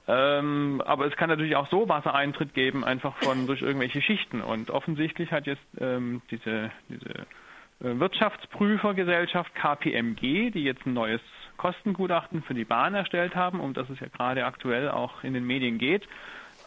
Ähm, 0.08 0.84
aber 0.86 1.08
es 1.08 1.16
kann 1.16 1.30
natürlich 1.30 1.56
auch 1.56 1.68
so 1.72 1.90
Wassereintritt 1.90 2.54
geben, 2.54 2.84
einfach 2.84 3.18
von 3.24 3.48
durch 3.48 3.64
irgendwelche 3.64 4.04
Schichten. 4.04 4.42
Und 4.42 4.70
offensichtlich 4.70 5.32
hat 5.32 5.48
jetzt 5.48 5.66
ähm, 5.80 6.22
diese, 6.30 6.70
diese 6.90 7.10
äh, 7.10 8.00
Wirtschaftsprüfergesellschaft 8.00 9.56
KPMG, 9.56 10.52
die 10.52 10.64
jetzt 10.64 10.86
ein 10.86 10.94
neues 10.94 11.22
Kostengutachten 11.58 12.44
für 12.44 12.54
die 12.54 12.66
Bahn 12.66 12.94
erstellt 12.94 13.36
haben, 13.36 13.60
um 13.60 13.74
das 13.74 13.90
es 13.90 14.00
ja 14.00 14.08
gerade 14.08 14.46
aktuell 14.46 14.90
auch 14.90 15.24
in 15.24 15.34
den 15.34 15.46
Medien 15.46 15.78
geht. 15.78 16.08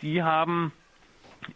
Die 0.02 0.22
haben 0.22 0.72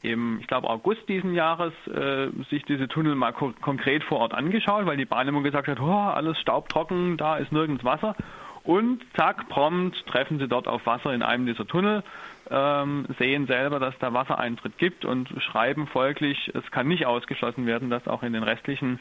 im, 0.02 0.38
ich 0.40 0.46
glaube, 0.46 0.68
August 0.68 1.08
diesen 1.08 1.34
Jahres 1.34 1.72
äh, 1.86 2.28
sich 2.50 2.64
diese 2.64 2.88
Tunnel 2.88 3.14
mal 3.14 3.32
ko 3.32 3.52
konkret 3.60 4.02
vor 4.04 4.18
Ort 4.18 4.34
angeschaut, 4.34 4.86
weil 4.86 4.96
die 4.96 5.04
Bahn 5.04 5.28
immer 5.28 5.42
gesagt 5.42 5.68
hat, 5.68 5.80
oh, 5.80 5.92
alles 5.92 6.38
staubtrocken, 6.40 7.16
da 7.16 7.36
ist 7.36 7.52
nirgends 7.52 7.84
Wasser. 7.84 8.16
Und 8.62 9.04
zack, 9.14 9.48
prompt 9.50 10.06
treffen 10.06 10.38
sie 10.38 10.48
dort 10.48 10.66
auf 10.68 10.86
Wasser 10.86 11.12
in 11.12 11.22
einem 11.22 11.44
dieser 11.44 11.66
Tunnel, 11.66 12.02
ähm, 12.50 13.06
sehen 13.18 13.46
selber, 13.46 13.78
dass 13.78 13.96
da 13.98 14.14
Wassereintritt 14.14 14.78
gibt 14.78 15.04
und 15.04 15.28
schreiben 15.42 15.86
folglich, 15.86 16.50
es 16.54 16.70
kann 16.70 16.88
nicht 16.88 17.04
ausgeschlossen 17.04 17.66
werden, 17.66 17.90
dass 17.90 18.08
auch 18.08 18.22
in 18.22 18.32
den 18.32 18.42
restlichen 18.42 19.00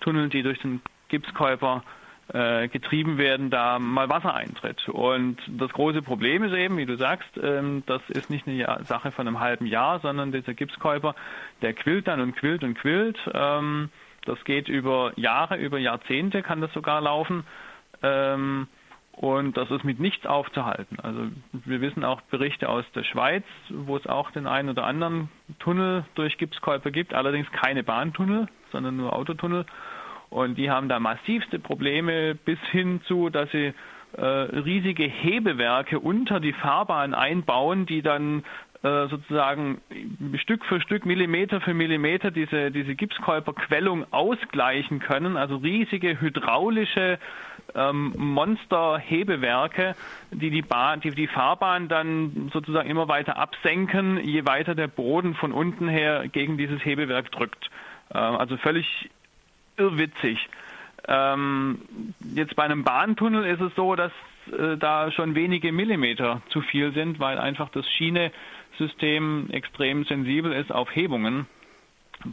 Tunneln, 0.00 0.28
die 0.28 0.42
durch 0.42 0.58
den 0.58 0.82
Gipskäuper 1.08 1.82
äh, 2.32 2.68
getrieben 2.68 3.18
werden, 3.18 3.50
da 3.50 3.78
mal 3.78 4.08
Wasser 4.08 4.34
eintritt. 4.34 4.88
Und 4.88 5.38
das 5.48 5.72
große 5.72 6.02
Problem 6.02 6.44
ist 6.44 6.52
eben, 6.52 6.76
wie 6.76 6.86
du 6.86 6.96
sagst, 6.96 7.30
ähm, 7.42 7.82
das 7.86 8.02
ist 8.08 8.30
nicht 8.30 8.46
eine 8.46 8.84
Sache 8.84 9.10
von 9.10 9.26
einem 9.26 9.40
halben 9.40 9.66
Jahr, 9.66 10.00
sondern 10.00 10.32
dieser 10.32 10.54
Gipskäuper, 10.54 11.14
der 11.62 11.72
quillt 11.74 12.08
dann 12.08 12.20
und 12.20 12.36
quillt 12.36 12.62
und 12.62 12.74
quillt. 12.74 13.18
Ähm, 13.32 13.90
das 14.26 14.42
geht 14.44 14.68
über 14.68 15.12
Jahre, 15.16 15.56
über 15.56 15.78
Jahrzehnte 15.78 16.42
kann 16.42 16.60
das 16.60 16.72
sogar 16.72 17.00
laufen. 17.00 17.44
Ähm, 18.02 18.68
und 19.12 19.56
das 19.56 19.70
ist 19.70 19.84
mit 19.84 20.00
nichts 20.00 20.24
aufzuhalten. 20.24 20.98
Also 21.00 21.26
wir 21.52 21.80
wissen 21.80 22.04
auch 22.04 22.20
Berichte 22.22 22.68
aus 22.68 22.84
der 22.94 23.04
Schweiz, 23.04 23.44
wo 23.68 23.96
es 23.96 24.06
auch 24.06 24.30
den 24.30 24.46
einen 24.46 24.70
oder 24.70 24.86
anderen 24.86 25.28
Tunnel 25.58 26.06
durch 26.14 26.38
Gipskäuper 26.38 26.90
gibt, 26.90 27.12
allerdings 27.12 27.50
keine 27.52 27.82
Bahntunnel, 27.82 28.46
sondern 28.72 28.96
nur 28.96 29.14
Autotunnel. 29.14 29.66
Und 30.30 30.56
die 30.56 30.70
haben 30.70 30.88
da 30.88 31.00
massivste 31.00 31.58
Probleme 31.58 32.34
bis 32.34 32.58
hin 32.70 33.00
zu, 33.06 33.30
dass 33.30 33.50
sie 33.50 33.74
äh, 34.16 34.24
riesige 34.24 35.04
Hebewerke 35.04 35.98
unter 35.98 36.40
die 36.40 36.52
Fahrbahn 36.52 37.14
einbauen, 37.14 37.86
die 37.86 38.02
dann 38.02 38.44
äh, 38.82 39.08
sozusagen 39.08 39.82
Stück 40.36 40.64
für 40.64 40.80
Stück, 40.80 41.04
Millimeter 41.04 41.60
für 41.60 41.74
Millimeter 41.74 42.30
diese, 42.30 42.70
diese 42.70 42.94
Gipskäuperquellung 42.94 44.10
ausgleichen 44.10 45.00
können. 45.00 45.36
Also 45.36 45.56
riesige 45.56 46.20
hydraulische 46.20 47.18
ähm, 47.74 48.14
Monster-Hebewerke, 48.16 49.94
die 50.30 50.50
die, 50.50 50.62
Bahn, 50.62 51.00
die 51.00 51.10
die 51.10 51.26
Fahrbahn 51.26 51.88
dann 51.88 52.50
sozusagen 52.52 52.88
immer 52.88 53.06
weiter 53.06 53.36
absenken, 53.36 54.18
je 54.24 54.46
weiter 54.46 54.74
der 54.74 54.88
Boden 54.88 55.34
von 55.34 55.52
unten 55.52 55.88
her 55.88 56.28
gegen 56.28 56.56
dieses 56.56 56.84
Hebewerk 56.84 57.30
drückt. 57.32 57.70
Äh, 58.14 58.18
also 58.18 58.56
völlig 58.56 59.10
irrwitzig. 59.80 60.48
Ähm, 61.08 61.80
jetzt 62.34 62.54
bei 62.56 62.64
einem 62.64 62.84
Bahntunnel 62.84 63.44
ist 63.44 63.60
es 63.60 63.74
so, 63.74 63.96
dass 63.96 64.12
äh, 64.52 64.76
da 64.76 65.10
schon 65.10 65.34
wenige 65.34 65.72
Millimeter 65.72 66.42
zu 66.50 66.60
viel 66.60 66.92
sind, 66.92 67.18
weil 67.18 67.38
einfach 67.38 67.70
das 67.70 67.88
Schienesystem 67.90 69.48
extrem 69.50 70.04
sensibel 70.04 70.52
ist 70.52 70.72
auf 70.72 70.94
Hebungen. 70.94 71.46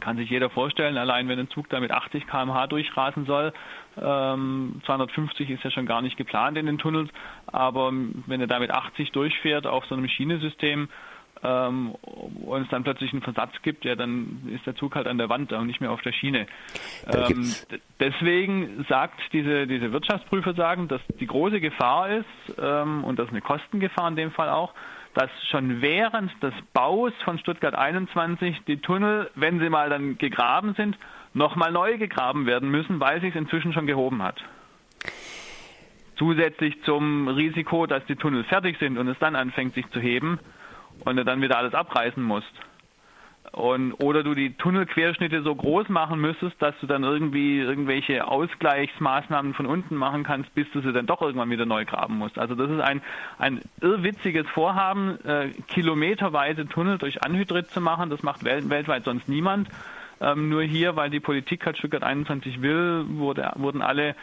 Kann 0.00 0.18
sich 0.18 0.28
jeder 0.28 0.50
vorstellen, 0.50 0.98
allein 0.98 1.28
wenn 1.28 1.38
ein 1.38 1.48
Zug 1.48 1.70
da 1.70 1.80
mit 1.80 1.92
80 1.92 2.26
km/h 2.26 2.66
durchrasen 2.66 3.24
soll, 3.24 3.54
ähm, 4.00 4.82
250 4.84 5.48
ist 5.48 5.64
ja 5.64 5.70
schon 5.70 5.86
gar 5.86 6.02
nicht 6.02 6.18
geplant 6.18 6.58
in 6.58 6.66
den 6.66 6.76
Tunnels, 6.76 7.08
aber 7.46 7.90
wenn 8.26 8.40
er 8.40 8.46
da 8.46 8.58
mit 8.58 8.70
80 8.70 9.12
durchfährt 9.12 9.66
auf 9.66 9.86
so 9.86 9.94
einem 9.94 10.08
Schienesystem, 10.08 10.88
ähm, 11.42 11.92
und 11.92 12.62
es 12.62 12.68
dann 12.68 12.84
plötzlich 12.84 13.12
einen 13.12 13.22
Versatz 13.22 13.52
gibt, 13.62 13.84
ja, 13.84 13.94
dann 13.94 14.48
ist 14.54 14.66
der 14.66 14.74
Zug 14.76 14.94
halt 14.94 15.06
an 15.06 15.18
der 15.18 15.28
Wand 15.28 15.52
und 15.52 15.66
nicht 15.66 15.80
mehr 15.80 15.90
auf 15.90 16.02
der 16.02 16.12
Schiene. 16.12 16.46
Ähm, 17.06 17.54
deswegen 18.00 18.84
sagt 18.88 19.20
diese, 19.32 19.66
diese 19.66 19.92
Wirtschaftsprüfer 19.92 20.54
sagen, 20.54 20.88
dass 20.88 21.00
die 21.20 21.26
große 21.26 21.60
Gefahr 21.60 22.10
ist, 22.10 22.56
ähm, 22.60 23.04
und 23.04 23.18
das 23.18 23.26
ist 23.26 23.32
eine 23.32 23.42
Kostengefahr 23.42 24.08
in 24.08 24.16
dem 24.16 24.32
Fall 24.32 24.48
auch, 24.50 24.74
dass 25.14 25.30
schon 25.50 25.80
während 25.80 26.30
des 26.42 26.54
Baus 26.72 27.12
von 27.24 27.38
Stuttgart 27.38 27.74
21 27.74 28.62
die 28.66 28.78
Tunnel, 28.78 29.30
wenn 29.34 29.58
sie 29.58 29.68
mal 29.68 29.90
dann 29.90 30.18
gegraben 30.18 30.74
sind, 30.74 30.96
nochmal 31.34 31.72
neu 31.72 31.98
gegraben 31.98 32.46
werden 32.46 32.70
müssen, 32.70 33.00
weil 33.00 33.20
sich 33.20 33.30
es 33.30 33.40
inzwischen 33.40 33.72
schon 33.72 33.86
gehoben 33.86 34.22
hat. 34.22 34.42
Zusätzlich 36.16 36.82
zum 36.82 37.28
Risiko, 37.28 37.86
dass 37.86 38.04
die 38.06 38.16
Tunnel 38.16 38.44
fertig 38.44 38.76
sind 38.78 38.98
und 38.98 39.08
es 39.08 39.18
dann 39.18 39.36
anfängt 39.36 39.74
sich 39.74 39.88
zu 39.90 40.00
heben, 40.00 40.40
und 41.04 41.16
du 41.16 41.24
dann 41.24 41.42
wieder 41.42 41.58
alles 41.58 41.74
abreißen 41.74 42.22
musst. 42.22 42.52
Und, 43.52 43.94
oder 43.94 44.22
du 44.22 44.34
die 44.34 44.54
Tunnelquerschnitte 44.54 45.42
so 45.42 45.54
groß 45.54 45.88
machen 45.88 46.20
müsstest, 46.20 46.60
dass 46.60 46.74
du 46.80 46.86
dann 46.86 47.02
irgendwie 47.02 47.58
irgendwelche 47.60 48.26
Ausgleichsmaßnahmen 48.26 49.54
von 49.54 49.66
unten 49.66 49.96
machen 49.96 50.22
kannst, 50.22 50.54
bis 50.54 50.70
du 50.72 50.80
sie 50.80 50.92
dann 50.92 51.06
doch 51.06 51.22
irgendwann 51.22 51.50
wieder 51.50 51.64
neu 51.64 51.84
graben 51.84 52.18
musst. 52.18 52.38
Also 52.38 52.54
das 52.54 52.70
ist 52.70 52.80
ein, 52.80 53.00
ein 53.38 53.62
irrwitziges 53.80 54.46
Vorhaben, 54.48 55.18
äh, 55.24 55.50
kilometerweise 55.66 56.68
Tunnel 56.68 56.98
durch 56.98 57.24
Anhydrit 57.24 57.70
zu 57.70 57.80
machen. 57.80 58.10
Das 58.10 58.22
macht 58.22 58.44
wel 58.44 58.68
weltweit 58.68 59.04
sonst 59.04 59.28
niemand. 59.28 59.68
Ähm, 60.20 60.48
nur 60.48 60.62
hier, 60.62 60.96
weil 60.96 61.10
die 61.10 61.20
Politik 61.20 61.64
halt 61.64 61.78
Stuttgart 61.78 62.02
21 62.02 62.60
will, 62.60 63.04
wurde, 63.08 63.52
wurden 63.56 63.82
alle, 63.82 64.14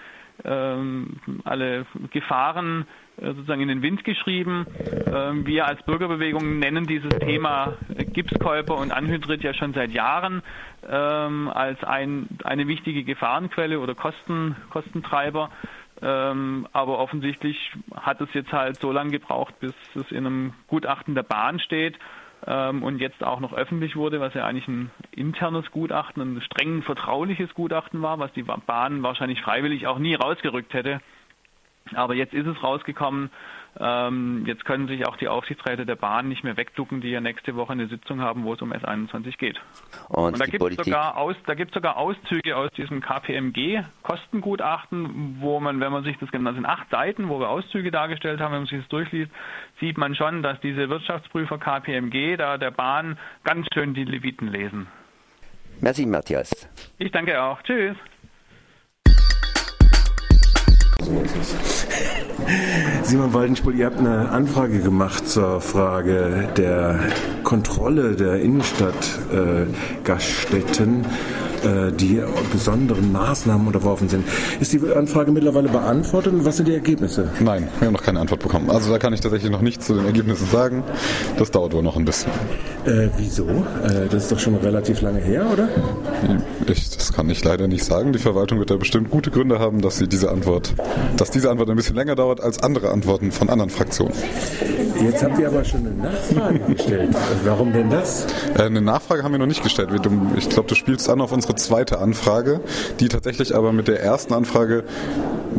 alle 0.43 1.85
Gefahren 2.11 2.85
äh, 3.17 3.27
sozusagen 3.27 3.61
in 3.61 3.69
den 3.69 3.81
Wind 3.81 4.03
geschrieben. 4.03 4.65
Ähm, 5.07 5.45
wir 5.45 5.65
als 5.67 5.81
Bürgerbewegung 5.83 6.59
nennen 6.59 6.85
dieses 6.85 7.09
Thema 7.19 7.77
Gipskäuper 8.13 8.77
und 8.77 8.91
Anhydrit 8.91 9.43
ja 9.43 9.53
schon 9.53 9.73
seit 9.73 9.91
Jahren 9.91 10.41
ähm, 10.87 11.49
als 11.53 11.83
ein, 11.83 12.27
eine 12.43 12.67
wichtige 12.67 13.03
Gefahrenquelle 13.03 13.79
oder 13.79 13.95
Kosten, 13.95 14.55
Kostentreiber. 14.69 15.49
Ähm, 16.01 16.67
aber 16.73 16.99
offensichtlich 16.99 17.71
hat 17.95 18.19
es 18.19 18.27
jetzt 18.33 18.51
halt 18.51 18.75
so 18.81 18.91
lange 18.91 19.11
gebraucht, 19.11 19.57
bis 19.61 19.73
es 19.95 20.11
in 20.11 20.25
einem 20.25 20.53
Gutachten 20.67 21.15
der 21.15 21.23
Bahn 21.23 21.59
steht 21.59 21.97
ähm, 22.47 22.83
und 22.83 22.99
jetzt 22.99 23.23
auch 23.23 23.39
noch 23.39 23.53
öffentlich 23.53 23.95
wurde, 23.95 24.19
was 24.19 24.33
ja 24.33 24.45
eigentlich 24.45 24.67
ein 24.67 24.91
internes 25.11 25.69
Gutachten, 25.71 26.21
ein 26.21 26.41
streng 26.41 26.83
vertrauliches 26.83 27.53
Gutachten 27.53 28.01
war, 28.01 28.19
was 28.19 28.31
die 28.33 28.43
Bahn 28.43 29.03
wahrscheinlich 29.03 29.41
freiwillig 29.41 29.87
auch 29.87 29.97
nie 29.97 30.15
rausgerückt 30.15 30.73
hätte. 30.73 31.01
Aber 31.93 32.15
jetzt 32.15 32.33
ist 32.33 32.47
es 32.47 32.63
rausgekommen. 32.63 33.29
Ähm, 33.79 34.43
jetzt 34.45 34.63
können 34.63 34.87
sich 34.87 35.05
auch 35.05 35.17
die 35.17 35.27
Aufsichtsräte 35.27 35.85
der 35.85 35.97
Bahn 35.97 36.29
nicht 36.29 36.43
mehr 36.43 36.55
wegducken, 36.55 37.01
die 37.01 37.09
ja 37.09 37.19
nächste 37.19 37.55
Woche 37.55 37.73
eine 37.73 37.87
Sitzung 37.87 38.21
haben, 38.21 38.45
wo 38.45 38.53
es 38.53 38.61
um 38.61 38.71
S21 38.71 39.37
geht. 39.37 39.59
Und, 40.07 40.31
Und 40.33 40.39
da 40.39 40.45
gibt 40.45 40.63
es 40.63 40.77
sogar, 40.85 41.17
aus, 41.17 41.35
sogar 41.73 41.97
Auszüge 41.97 42.55
aus 42.55 42.71
diesem 42.71 43.01
KPMG-Kostengutachten, 43.01 45.41
wo 45.41 45.59
man, 45.59 45.81
wenn 45.81 45.91
man 45.91 46.05
sich 46.05 46.17
das, 46.19 46.29
das 46.31 46.41
sind 46.41 46.65
acht 46.65 46.89
Seiten, 46.89 47.27
wo 47.27 47.37
wir 47.39 47.49
Auszüge 47.49 47.91
dargestellt 47.91 48.39
haben, 48.39 48.53
wenn 48.53 48.61
man 48.61 48.67
sich 48.67 48.79
das 48.79 48.87
durchliest, 48.87 49.29
sieht 49.81 49.97
man 49.97 50.15
schon, 50.15 50.41
dass 50.41 50.57
diese 50.61 50.87
Wirtschaftsprüfer 50.89 51.57
KPMG 51.57 52.37
da 52.37 52.57
der 52.57 52.71
Bahn 52.71 53.19
ganz 53.43 53.67
schön 53.73 53.93
die 53.93 54.05
Leviten 54.05 54.47
lesen. 54.47 54.87
Merci, 55.81 56.05
Matthias. 56.05 56.69
Ich 56.97 57.11
danke 57.11 57.41
auch. 57.41 57.61
Tschüss. 57.63 57.97
Simon 63.03 63.33
Waldenspul, 63.33 63.75
ihr 63.75 63.87
habt 63.87 63.99
eine 63.99 64.29
Anfrage 64.29 64.79
gemacht 64.79 65.27
zur 65.27 65.59
Frage 65.61 66.49
der 66.57 66.99
Kontrolle 67.43 68.15
der 68.15 68.41
Innenstadtgaststätten. 68.41 71.05
Äh, 71.65 71.91
die 71.91 72.21
besonderen 72.51 73.11
Maßnahmen 73.11 73.65
unterworfen 73.65 74.07
sind. 74.07 74.23
Ist 74.59 74.73
die 74.73 74.81
Anfrage 74.93 75.31
mittlerweile 75.31 75.69
beantwortet 75.69 76.33
und 76.33 76.45
was 76.45 76.57
sind 76.57 76.67
die 76.67 76.73
Ergebnisse? 76.73 77.29
Nein, 77.39 77.67
wir 77.79 77.87
haben 77.87 77.93
noch 77.93 78.03
keine 78.03 78.19
Antwort 78.19 78.41
bekommen. 78.41 78.69
Also 78.69 78.91
da 78.91 78.99
kann 78.99 79.13
ich 79.13 79.21
tatsächlich 79.21 79.51
noch 79.51 79.61
nichts 79.61 79.87
zu 79.87 79.95
den 79.95 80.05
Ergebnissen 80.05 80.47
sagen. 80.47 80.83
Das 81.39 81.49
dauert 81.49 81.73
wohl 81.73 81.81
noch 81.81 81.97
ein 81.97 82.05
bisschen. 82.05 82.31
Äh, 82.85 83.09
wieso? 83.17 83.47
Äh, 83.47 84.07
das 84.11 84.23
ist 84.23 84.31
doch 84.31 84.39
schon 84.39 84.55
relativ 84.55 85.01
lange 85.01 85.19
her, 85.19 85.47
oder? 85.51 85.67
Ich, 86.67 86.89
das 86.89 87.13
kann 87.13 87.29
ich 87.29 87.43
leider 87.43 87.67
nicht 87.67 87.83
sagen. 87.83 88.11
Die 88.11 88.19
Verwaltung 88.19 88.59
wird 88.59 88.71
da 88.71 88.75
bestimmt 88.75 89.11
gute 89.11 89.29
Gründe 89.31 89.59
haben, 89.59 89.81
dass 89.81 89.97
sie 89.97 90.07
diese 90.07 90.31
Antwort, 90.31 90.73
dass 91.17 91.29
diese 91.31 91.49
Antwort 91.51 91.69
ein 91.69 91.75
bisschen 91.75 91.95
länger 91.95 92.15
dauert 92.15 92.41
als 92.41 92.61
andere 92.63 92.91
Antworten 92.91 93.31
von 93.31 93.49
anderen 93.49 93.69
Fraktionen. 93.69 94.13
Jetzt 95.01 95.23
habt 95.23 95.37
ihr 95.39 95.47
aber 95.47 95.63
schon 95.63 95.81
eine 95.81 95.91
Nachfrage 95.91 96.59
gestellt. 96.73 97.15
Warum 97.43 97.73
denn 97.73 97.89
das? 97.89 98.25
Äh, 98.57 98.63
eine 98.63 98.81
Nachfrage 98.81 99.23
haben 99.23 99.33
wir 99.33 99.39
noch 99.39 99.45
nicht 99.45 99.63
gestellt. 99.63 99.89
Ich 100.37 100.49
glaube, 100.49 100.67
du 100.67 100.75
spielst 100.75 101.09
an 101.09 101.21
auf 101.21 101.31
unsere 101.31 101.55
zweite 101.55 101.99
Anfrage, 101.99 102.61
die 102.99 103.09
tatsächlich 103.09 103.55
aber 103.55 103.73
mit 103.73 103.87
der 103.87 104.01
ersten 104.01 104.33
Anfrage 104.33 104.83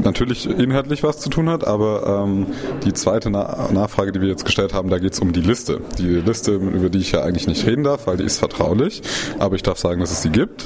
natürlich 0.02 0.48
inhaltlich 0.48 1.02
was 1.02 1.20
zu 1.20 1.30
tun 1.30 1.48
hat, 1.48 1.66
aber 1.66 2.24
ähm, 2.24 2.46
die 2.84 2.92
zweite 2.92 3.30
Na 3.30 3.68
Nachfrage, 3.72 4.12
die 4.12 4.20
wir 4.20 4.28
jetzt 4.28 4.44
gestellt 4.44 4.74
haben, 4.74 4.90
da 4.90 4.98
geht 4.98 5.12
es 5.12 5.20
um 5.20 5.32
die 5.32 5.40
Liste. 5.40 5.80
Die 5.98 6.20
Liste, 6.20 6.52
über 6.52 6.88
die 6.88 6.98
ich 6.98 7.12
ja 7.12 7.22
eigentlich 7.22 7.46
nicht 7.46 7.66
reden 7.66 7.84
darf, 7.84 8.06
weil 8.06 8.16
die 8.16 8.24
ist 8.24 8.38
vertraulich, 8.38 9.02
aber 9.38 9.56
ich 9.56 9.62
darf 9.62 9.78
sagen, 9.78 10.00
dass 10.00 10.10
es 10.10 10.22
sie 10.22 10.30
gibt, 10.30 10.64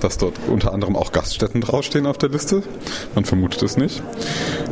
dass 0.00 0.18
dort 0.18 0.34
unter 0.48 0.72
anderem 0.72 0.96
auch 0.96 1.12
Gaststätten 1.12 1.60
draufstehen 1.60 2.06
auf 2.06 2.18
der 2.18 2.28
Liste. 2.28 2.62
Man 3.14 3.24
vermutet 3.24 3.62
es 3.62 3.76
nicht. 3.76 4.02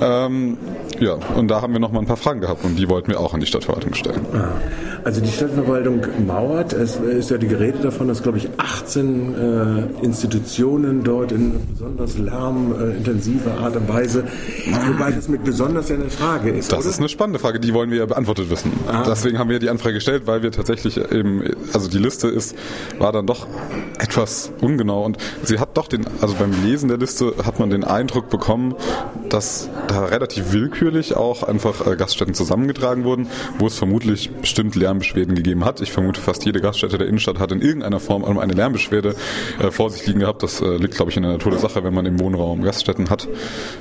Ähm, 0.01 0.59
ja, 1.01 1.19
und 1.37 1.49
da 1.49 1.63
haben 1.63 1.73
wir 1.73 1.81
noch 1.81 1.93
mal 1.93 2.01
ein 2.01 2.07
paar 2.07 2.17
Fragen 2.17 2.41
gehabt 2.41 2.65
und 2.65 2.77
die 2.77 2.89
wollten 2.89 3.09
wir 3.09 3.21
auch 3.21 3.35
an 3.35 3.41
die 3.41 3.47
Stadtverwaltung 3.47 3.95
stellen. 3.95 4.21
Ah, 4.33 4.49
also 5.05 5.21
die 5.21 5.31
Stadtverwaltung 5.31 6.03
mauert, 6.27 6.73
es 6.73 6.97
ist 6.97 7.31
ja 7.31 7.39
die 7.39 7.49
Gerede 7.49 7.79
davon, 7.79 8.09
dass 8.09 8.23
glaube 8.23 8.39
ich 8.39 8.49
18 8.57 9.35
äh, 9.35 10.05
Institutionen 10.05 11.05
dort 11.05 11.33
in 11.33 11.61
besonders 11.71 12.19
lärmintensiver 12.19 13.59
Art 13.59 13.77
und 13.77 13.89
Weise, 13.89 14.25
wobei 14.89 15.11
das 15.11 15.29
mit 15.29 15.45
besonders 15.45 15.89
ja 15.89 15.97
eine 15.97 16.11
Frage 16.11 16.51
ist. 16.51 16.73
Das 16.73 16.81
oder? 16.81 16.89
ist 16.89 16.99
eine 16.99 17.09
spannende 17.09 17.39
Frage, 17.39 17.61
die 17.61 17.75
wollen 17.75 17.91
wir 17.91 17.99
ja 17.99 18.07
beantwortet 18.07 18.51
wissen. 18.51 18.73
Ah. 18.87 19.05
Deswegen 19.07 19.39
haben 19.39 19.51
wir 19.51 19.59
die 19.59 19.71
Anfrage 19.71 19.95
gestellt, 19.95 20.23
weil 20.27 20.43
wir 20.43 20.53
tatsächlich 20.53 20.97
eben, 20.97 21.43
also 21.73 21.89
die 21.89 21.99
Liste 21.99 22.29
ist, 22.29 22.57
war 22.99 23.13
dann 23.13 23.27
doch 23.27 23.47
etwas 23.99 24.53
ungenau 24.61 25.05
und 25.05 25.19
sie 25.43 25.59
hat 25.59 25.77
doch 25.77 25.89
den, 25.89 26.07
also 26.21 26.35
beim 26.39 26.53
Lesen 26.65 26.89
der 26.89 26.99
Liste 26.99 27.35
hat 27.45 27.59
man 27.59 27.71
den 27.71 27.85
Eindruck 27.85 28.31
bekommen, 28.31 28.75
dass 29.29 29.69
da 29.89 30.05
relativ 30.05 30.53
willkürlich 30.53 30.84
auch 31.17 31.43
einfach 31.43 31.87
äh, 31.87 31.97
Gaststätten 31.97 32.35
zusammengetragen 32.35 33.05
wurden, 33.05 33.29
wo 33.59 33.67
es 33.67 33.79
vermutlich 33.79 34.31
bestimmt 34.31 34.75
Lärmbeschwerden 34.75 35.35
gegeben 35.35 35.65
hat. 35.65 35.81
Ich 35.81 35.93
vermute, 35.93 36.21
fast 36.21 36.45
jede 36.45 36.61
Gaststätte 36.61 36.99
der 36.99 37.07
Innenstadt 37.07 37.39
hat 37.39 37.53
in 37.53 37.61
irgendeiner 37.61 38.01
Form 38.01 38.25
eine 38.25 38.53
Lärmbeschwerde 38.53 39.15
äh, 39.61 39.71
vor 39.71 39.91
sich 39.91 40.07
liegen 40.07 40.21
gehabt. 40.21 40.43
Das 40.43 40.61
äh, 40.61 40.77
liegt, 40.77 40.97
glaube 40.97 41.11
ich, 41.11 41.17
in 41.17 41.23
der 41.23 41.33
Natur 41.33 41.53
der 41.53 41.61
Sache, 41.61 41.85
wenn 41.85 41.95
man 41.95 42.07
im 42.07 42.21
Wohnraum 42.21 42.63
Gaststätten 42.63 43.11
hat. 43.11 43.29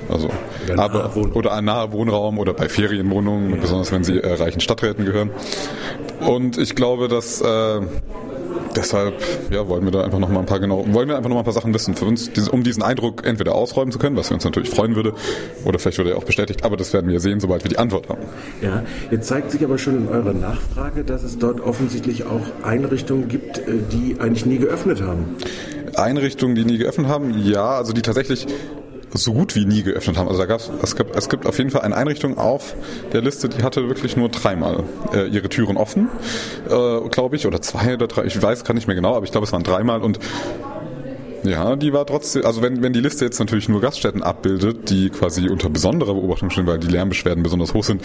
Also, 0.10 0.30
aber, 0.78 1.16
oder 1.34 1.54
ein 1.54 1.66
naher 1.66 1.92
Wohnraum 1.92 2.40
oder 2.40 2.54
bei 2.54 2.70
Ferienwohnungen, 2.70 3.52
ja. 3.52 3.58
besonders 3.58 3.92
wenn 3.92 4.04
sie 4.04 4.20
äh, 4.20 4.34
reichen 4.34 4.60
Stadträten 4.60 5.06
gehören. 5.06 5.32
Und 6.22 6.58
ich 6.58 6.76
glaube, 6.76 7.08
dass 7.08 7.42
äh, 7.42 7.82
deshalb 8.76 9.14
ja, 9.52 9.68
wollen 9.68 9.84
wir 9.84 9.92
da 9.92 10.04
einfach 10.04 10.20
noch 10.20 10.30
mal 10.30 10.40
ein 10.40 10.46
paar 10.46 10.60
genau, 10.60 10.86
wollen 10.94 11.08
wir 11.08 11.18
einfach 11.18 11.30
noch 11.30 11.36
mal 11.36 11.42
ein 11.42 11.46
paar 11.46 11.54
Sachen 11.54 11.74
wissen 11.74 11.96
für 11.96 12.06
uns, 12.06 12.30
um 12.50 12.64
diesen 12.64 12.84
Eindruck 12.84 13.26
entweder 13.26 13.56
ausräumen 13.56 13.92
zu 13.92 14.00
können, 14.00 14.16
was 14.16 14.30
wir 14.30 14.36
uns 14.36 14.44
natürlich 14.44 14.70
freuen 14.70 14.96
würde, 14.96 15.14
oder 15.66 15.80
vielleicht 15.80 15.98
wird 15.98 16.10
er 16.10 16.18
auch 16.18 16.24
bestätigt, 16.24 16.64
aber 16.64 16.78
das 16.78 16.94
werden 16.94 17.10
wir 17.12 17.20
sehen, 17.20 17.40
sobald 17.40 17.64
wir 17.64 17.70
die 17.70 17.78
Antwort 17.78 18.10
haben. 18.10 18.22
Ja, 18.62 18.84
jetzt 19.12 19.28
zeigt 19.28 19.52
sich 19.52 19.64
aber 19.64 19.78
schon 19.78 19.96
in 19.96 20.08
eurer 20.08 20.34
Nachfrage, 20.34 21.04
dass 21.04 21.24
es 21.24 21.38
dort 21.38 21.62
offensichtlich 21.62 22.26
auch 22.26 22.42
Einrichtungen 22.64 23.28
gibt, 23.28 23.60
äh, 23.60 23.80
die 23.92 24.18
eigentlich 24.20 24.46
nie 24.46 24.58
geöffnet 24.58 25.02
haben. 25.02 25.36
Einrichtungen, 25.96 26.56
die 26.56 26.66
nie 26.66 26.78
geöffnet 26.78 27.08
haben, 27.08 27.40
ja, 27.44 27.72
also 27.72 27.94
die 27.94 28.02
tatsächlich 28.02 28.48
so 29.14 29.34
gut 29.34 29.56
wie 29.56 29.66
nie 29.66 29.84
geöffnet 29.84 30.18
haben. 30.18 30.28
Also 30.28 30.40
da 30.40 30.46
gab's, 30.46 30.72
es, 30.82 30.96
gibt, 30.96 31.16
es 31.16 31.30
gibt 31.30 31.46
auf 31.46 31.58
jeden 31.58 31.70
Fall 31.70 31.82
eine 31.82 31.96
Einrichtung 31.96 32.38
auf 32.38 32.76
der 33.12 33.22
Liste, 33.22 33.50
die 33.50 33.64
hatte 33.64 33.88
wirklich 33.88 34.18
nur 34.18 34.30
dreimal 34.30 34.84
äh, 35.14 35.28
ihre 35.28 35.50
Türen 35.50 35.78
offen, 35.78 36.10
äh, 36.70 37.10
glaube 37.10 37.36
ich, 37.36 37.46
oder 37.46 37.62
zwei 37.62 37.94
oder 37.94 38.08
drei, 38.08 38.26
ich 38.26 38.42
weiß 38.42 38.64
gar 38.64 38.74
nicht 38.74 38.88
mehr 38.88 38.96
genau, 38.96 39.16
aber 39.16 39.26
ich 39.26 39.32
glaube, 39.32 39.46
es 39.46 39.54
waren 39.54 39.64
dreimal 39.64 40.02
und 40.02 40.20
ja, 41.44 41.76
die 41.76 41.92
war 41.92 42.06
trotzdem, 42.06 42.46
also 42.46 42.62
wenn, 42.62 42.82
wenn 42.82 42.94
die 42.94 43.02
Liste 43.02 43.26
jetzt 43.26 43.38
natürlich 43.40 43.68
nur 43.68 43.82
Gaststätten 43.82 44.24
abbildet, 44.24 44.90
die 44.90 45.10
quasi 45.10 45.50
unter 45.50 45.70
besonderer 45.70 46.14
Beobachtung 46.14 46.50
stehen, 46.50 46.68
weil 46.68 46.80
die 46.80 46.88
Lärmbeschwerden 46.88 47.44
besonders 47.44 47.74
hoch 47.74 47.84
sind, 47.84 48.02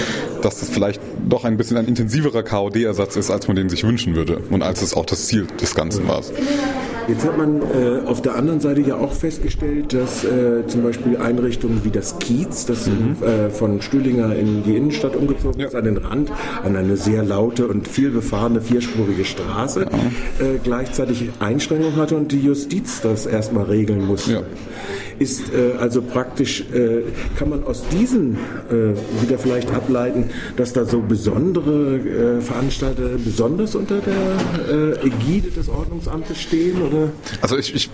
dass 0.42 0.60
das 0.60 0.68
vielleicht 0.68 1.00
doch 1.28 1.44
ein 1.44 1.56
bisschen 1.56 1.76
ein 1.76 1.86
intensiverer 1.86 2.42
KOD-Ersatz 2.42 3.15
ist, 3.16 3.30
als 3.30 3.48
man 3.48 3.56
den 3.56 3.68
sich 3.68 3.84
wünschen 3.84 4.14
würde 4.14 4.38
und 4.50 4.62
als 4.62 4.82
es 4.82 4.94
auch 4.94 5.06
das 5.06 5.26
Ziel 5.26 5.46
des 5.60 5.74
Ganzen 5.74 6.08
war. 6.08 6.22
Jetzt 7.08 7.24
hat 7.24 7.38
man 7.38 7.62
äh, 7.62 8.04
auf 8.04 8.20
der 8.20 8.34
anderen 8.34 8.60
Seite 8.60 8.80
ja 8.80 8.96
auch 8.96 9.12
festgestellt, 9.12 9.92
dass 9.92 10.24
äh, 10.24 10.66
zum 10.66 10.82
Beispiel 10.82 11.16
Einrichtungen 11.16 11.82
wie 11.84 11.90
das 11.90 12.18
Kiez, 12.18 12.66
das 12.66 12.88
mhm. 12.88 13.16
äh, 13.22 13.50
von 13.50 13.80
Stühlinger 13.80 14.34
in 14.34 14.64
die 14.64 14.76
Innenstadt 14.76 15.14
umgezogen 15.14 15.60
ja. 15.60 15.68
ist, 15.68 15.76
an 15.76 15.84
den 15.84 15.98
Rand, 15.98 16.32
an 16.64 16.74
eine 16.74 16.96
sehr 16.96 17.22
laute 17.22 17.68
und 17.68 17.86
viel 17.86 18.10
befahrene 18.10 18.60
vierspurige 18.60 19.24
Straße, 19.24 19.82
ja. 19.82 20.44
Äh, 20.44 20.58
gleichzeitig 20.62 21.30
Einschränkungen 21.38 21.96
hatte 21.96 22.16
und 22.16 22.32
die 22.32 22.40
Justiz 22.40 23.00
das 23.02 23.26
erstmal 23.26 23.66
regeln 23.66 24.04
musste. 24.04 24.32
Ja 24.32 24.42
ist 25.18 25.52
äh, 25.52 25.72
also 25.78 26.02
praktisch, 26.02 26.62
äh, 26.72 27.02
kann 27.38 27.50
man 27.50 27.64
aus 27.64 27.84
diesen 27.88 28.34
äh, 28.70 29.22
wieder 29.22 29.38
vielleicht 29.38 29.72
ableiten, 29.72 30.30
dass 30.56 30.72
da 30.72 30.84
so 30.84 31.00
besondere 31.00 31.96
äh, 31.96 32.40
Veranstalter 32.40 33.10
besonders 33.22 33.74
unter 33.74 34.00
der 34.00 34.94
äh, 35.02 35.06
Ägide 35.06 35.50
des 35.50 35.68
Ordnungsamtes 35.68 36.40
stehen? 36.40 36.82
Oder? 36.82 37.10
Also 37.40 37.56
ich, 37.56 37.74
ich 37.74 37.90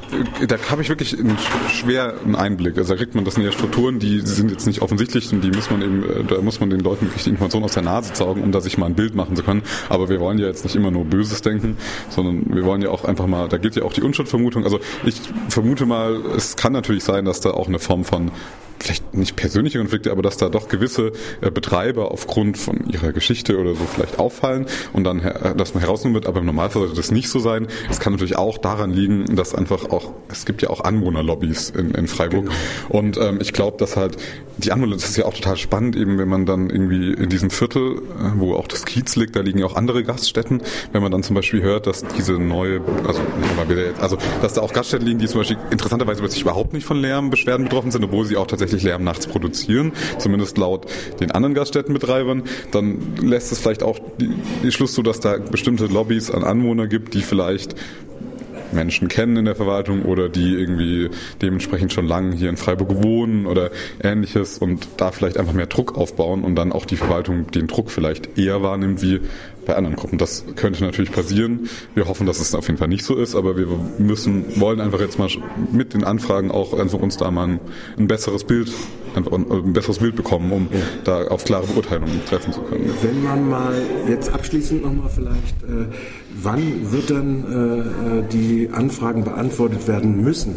da 0.47 0.57
habe 0.71 0.83
ich 0.83 0.89
wirklich 0.89 1.19
einen 1.19 1.37
schweren 1.69 2.35
Einblick. 2.35 2.79
Also 2.79 2.95
da 2.95 2.99
kriegt 2.99 3.15
man 3.15 3.25
das 3.25 3.35
sind 3.35 3.45
ja 3.45 3.53
Strukturen, 3.53 3.99
die 3.99 4.21
sind 4.21 4.51
jetzt 4.51 4.67
nicht 4.67 4.83
offensichtlich 4.83 5.33
und 5.33 5.43
die 5.43 5.51
muss 5.51 5.71
man 5.71 5.83
eben, 5.83 6.27
da 6.29 6.41
muss 6.41 6.61
man 6.61 6.71
den 6.71 6.81
Leuten 6.81 7.07
wirklich 7.07 7.25
die 7.25 7.31
Information 7.31 7.65
aus 7.65 7.73
der 7.73 7.83
Nase 7.83 8.15
saugen, 8.15 8.43
um 8.43 8.53
da 8.53 8.61
sich 8.61 8.79
mal 8.79 8.87
ein 8.87 8.95
Bild 8.95 9.15
machen 9.15 9.37
zu 9.37 9.43
können. 9.43 9.63
Aber 9.89 10.09
wir 10.09 10.21
wollen 10.21 10.39
ja 10.39 10.47
jetzt 10.47 10.65
nicht 10.65 10.77
immer 10.77 10.91
nur 10.91 11.05
Böses 11.05 11.43
denken, 11.43 11.77
sondern 12.11 12.55
wir 12.55 12.65
wollen 12.65 12.83
ja 12.83 12.91
auch 12.91 13.05
einfach 13.05 13.27
mal, 13.27 13.49
da 13.49 13.59
gilt 13.59 13.77
ja 13.77 13.85
auch 13.85 13.93
die 13.93 14.03
Unschuldvermutung. 14.03 14.65
Also 14.65 14.81
ich 15.05 15.21
vermute 15.49 15.87
mal, 15.87 16.21
es 16.37 16.57
kann 16.57 16.73
natürlich 16.73 17.05
sein, 17.05 17.12
dass 17.21 17.41
da 17.41 17.51
auch 17.51 17.69
eine 17.69 17.79
Form 17.79 18.05
von 18.05 18.31
vielleicht 18.83 19.15
nicht 19.15 19.37
persönliche 19.37 19.79
Konflikte, 19.79 20.11
aber 20.11 20.23
dass 20.23 20.37
da 20.37 20.49
doch 20.49 20.69
gewisse 20.69 21.13
äh, 21.41 21.51
Betreiber 21.51 22.11
aufgrund 22.11 22.59
von 22.59 22.89
ihrer 22.91 23.13
Geschichte 23.13 23.59
oder 23.59 23.75
so 23.75 23.85
vielleicht 23.85 24.19
auffallen 24.19 24.67
und 24.93 25.05
dann, 25.05 25.21
äh, 25.21 25.55
dass 25.55 25.75
man 25.75 25.83
herausnehmen 25.83 26.15
wird, 26.15 26.27
aber 26.27 26.41
im 26.41 26.47
Normalfall 26.47 26.83
sollte 26.83 26.97
das 26.97 27.11
nicht 27.11 27.29
so 27.29 27.39
sein. 27.39 27.69
Es 27.91 28.01
kann 28.01 28.13
natürlich 28.13 28.37
auch 28.37 28.59
daran 28.59 28.93
liegen, 28.93 29.37
dass 29.37 29.55
einfach 29.55 29.91
auch, 29.91 30.13
es 30.29 30.45
gibt 30.45 30.63
ja 30.63 30.71
auch 30.71 30.81
Anwohnerlobbys 30.83 31.71
in, 31.71 31.93
in 31.93 32.09
Freiburg 32.09 32.47
genau. 32.47 32.57
und 32.89 33.19
ähm, 33.19 33.39
ich 33.41 33.53
glaube, 33.53 33.77
dass 33.79 33.97
halt 33.97 34.17
die 34.59 34.73
Anwohner, 34.73 34.95
das 34.95 35.05
ist 35.05 35.17
ja 35.17 35.25
auch 35.25 35.35
total 35.35 35.57
spannend, 35.57 35.97
eben 35.97 36.19
wenn 36.19 36.29
man 36.29 36.47
dann 36.47 36.71
irgendwie 36.71 37.13
in 37.13 37.29
diesem 37.29 37.51
Viertel, 37.51 37.97
äh, 37.97 38.33
wo 38.37 38.55
auch 38.55 38.69
das 38.69 38.85
Kiez 38.85 39.17
liegt, 39.17 39.37
da 39.37 39.41
liegen 39.41 39.59
ja 39.59 39.67
auch 39.67 39.77
andere 39.77 40.03
Gaststätten, 40.05 40.63
wenn 40.93 41.03
man 41.03 41.13
dann 41.13 41.23
zum 41.23 41.35
Beispiel 41.35 41.63
hört, 41.63 41.87
dass 41.87 42.05
diese 42.17 42.35
neue, 42.35 42.81
also, 43.07 43.21
also 44.01 44.19
dass 44.41 44.55
da 44.55 44.61
auch 44.61 44.73
Gaststätten 44.73 45.07
liegen, 45.07 45.19
die 45.19 45.27
zum 45.27 45.41
Beispiel 45.41 45.59
interessanterweise 45.71 46.27
sich 46.29 46.43
überhaupt 46.43 46.73
nicht 46.73 46.85
von 46.85 47.01
Lärmbeschwerden 47.03 47.65
betroffen 47.65 47.91
sind, 47.91 48.05
obwohl 48.05 48.25
sie 48.25 48.37
auch 48.37 48.47
tatsächlich 48.47 48.83
Lärm 48.83 49.05
nachts 49.05 49.27
produzieren, 49.27 49.93
zumindest 50.19 50.59
laut 50.59 50.87
den 51.21 51.31
anderen 51.31 51.55
Gaststättenbetreibern, 51.55 52.45
dann 52.71 53.17
lässt 53.21 53.53
es 53.53 53.59
vielleicht 53.59 53.83
auch 53.83 53.99
die 54.19 54.73
Schluss 54.73 54.95
zu, 54.95 55.03
dass 55.03 55.21
da 55.21 55.37
bestimmte 55.39 55.87
Lobbys 55.87 56.31
an 56.31 56.45
Anwohner 56.45 56.87
gibt, 56.87 57.15
die 57.15 57.23
vielleicht 57.23 57.75
Menschen 58.73 59.09
kennen 59.09 59.37
in 59.37 59.45
der 59.45 59.55
Verwaltung 59.55 60.03
oder 60.03 60.29
die 60.29 60.55
irgendwie 60.55 61.11
dementsprechend 61.41 61.93
schon 61.93 62.07
lange 62.07 62.35
hier 62.35 62.49
in 62.49 62.57
Freiburg 62.57 63.03
wohnen 63.03 63.47
oder 63.47 63.71
ähnliches 64.03 64.59
und 64.59 64.89
da 64.97 65.13
vielleicht 65.13 65.37
einfach 65.37 65.53
mehr 65.53 65.67
Druck 65.67 65.97
aufbauen 65.97 66.43
und 66.45 66.57
dann 66.57 66.73
auch 66.73 66.87
die 66.87 66.97
Verwaltung 66.97 67.51
den 67.51 67.67
Druck 67.67 67.91
vielleicht 67.91 68.39
eher 68.39 68.63
wahrnimmt 68.63 69.03
wie 69.03 69.21
bei 69.67 69.77
anderen 69.77 69.97
Gruppen. 69.97 70.19
Das 70.19 70.45
könnte 70.57 70.83
natürlich 70.85 71.13
passieren. 71.13 71.69
Wir 71.95 72.09
hoffen, 72.09 72.27
dass 72.27 72.41
es 72.41 72.55
auf 72.55 72.67
jeden 72.67 72.79
Fall 72.79 72.89
nicht 72.89 73.05
so 73.05 73.17
ist, 73.17 73.35
aber 73.35 73.57
wir 73.57 73.67
müssen, 73.99 74.61
wollen 74.61 74.81
einfach 74.81 75.01
jetzt 75.01 75.19
mal 75.19 75.29
mit 75.73 75.95
den 75.95 76.05
Anfragen 76.05 76.51
auch 76.51 76.79
einfach 76.79 76.99
uns 76.99 77.17
da 77.17 77.31
mal 77.31 77.49
ein, 77.49 77.61
ein 77.99 78.07
besseres 78.07 78.45
Bild, 78.45 78.73
ein, 79.15 79.73
besseres 79.73 79.99
Bild 79.99 80.17
bekommen, 80.17 80.53
um 80.53 80.69
ja. 80.71 80.79
da 81.05 81.29
auf 81.29 81.45
klare 81.45 81.67
Beurteilungen 81.67 82.21
treffen 82.27 82.53
zu 82.53 82.61
können. 82.63 82.93
Wenn 83.03 83.23
man 83.23 83.49
mal 83.49 83.75
jetzt 84.09 84.33
abschließend 84.33 84.83
nochmal 84.83 85.11
vielleicht, 85.15 85.63
äh, 85.63 85.87
wann 86.43 86.93
wird 86.93 87.11
dann 87.11 87.45
äh, 87.45 88.19
äh 88.19 88.25
die 88.33 88.71
Anfragen 88.73 89.25
beantwortet 89.25 89.87
werden 89.89 90.23
müssen? 90.23 90.57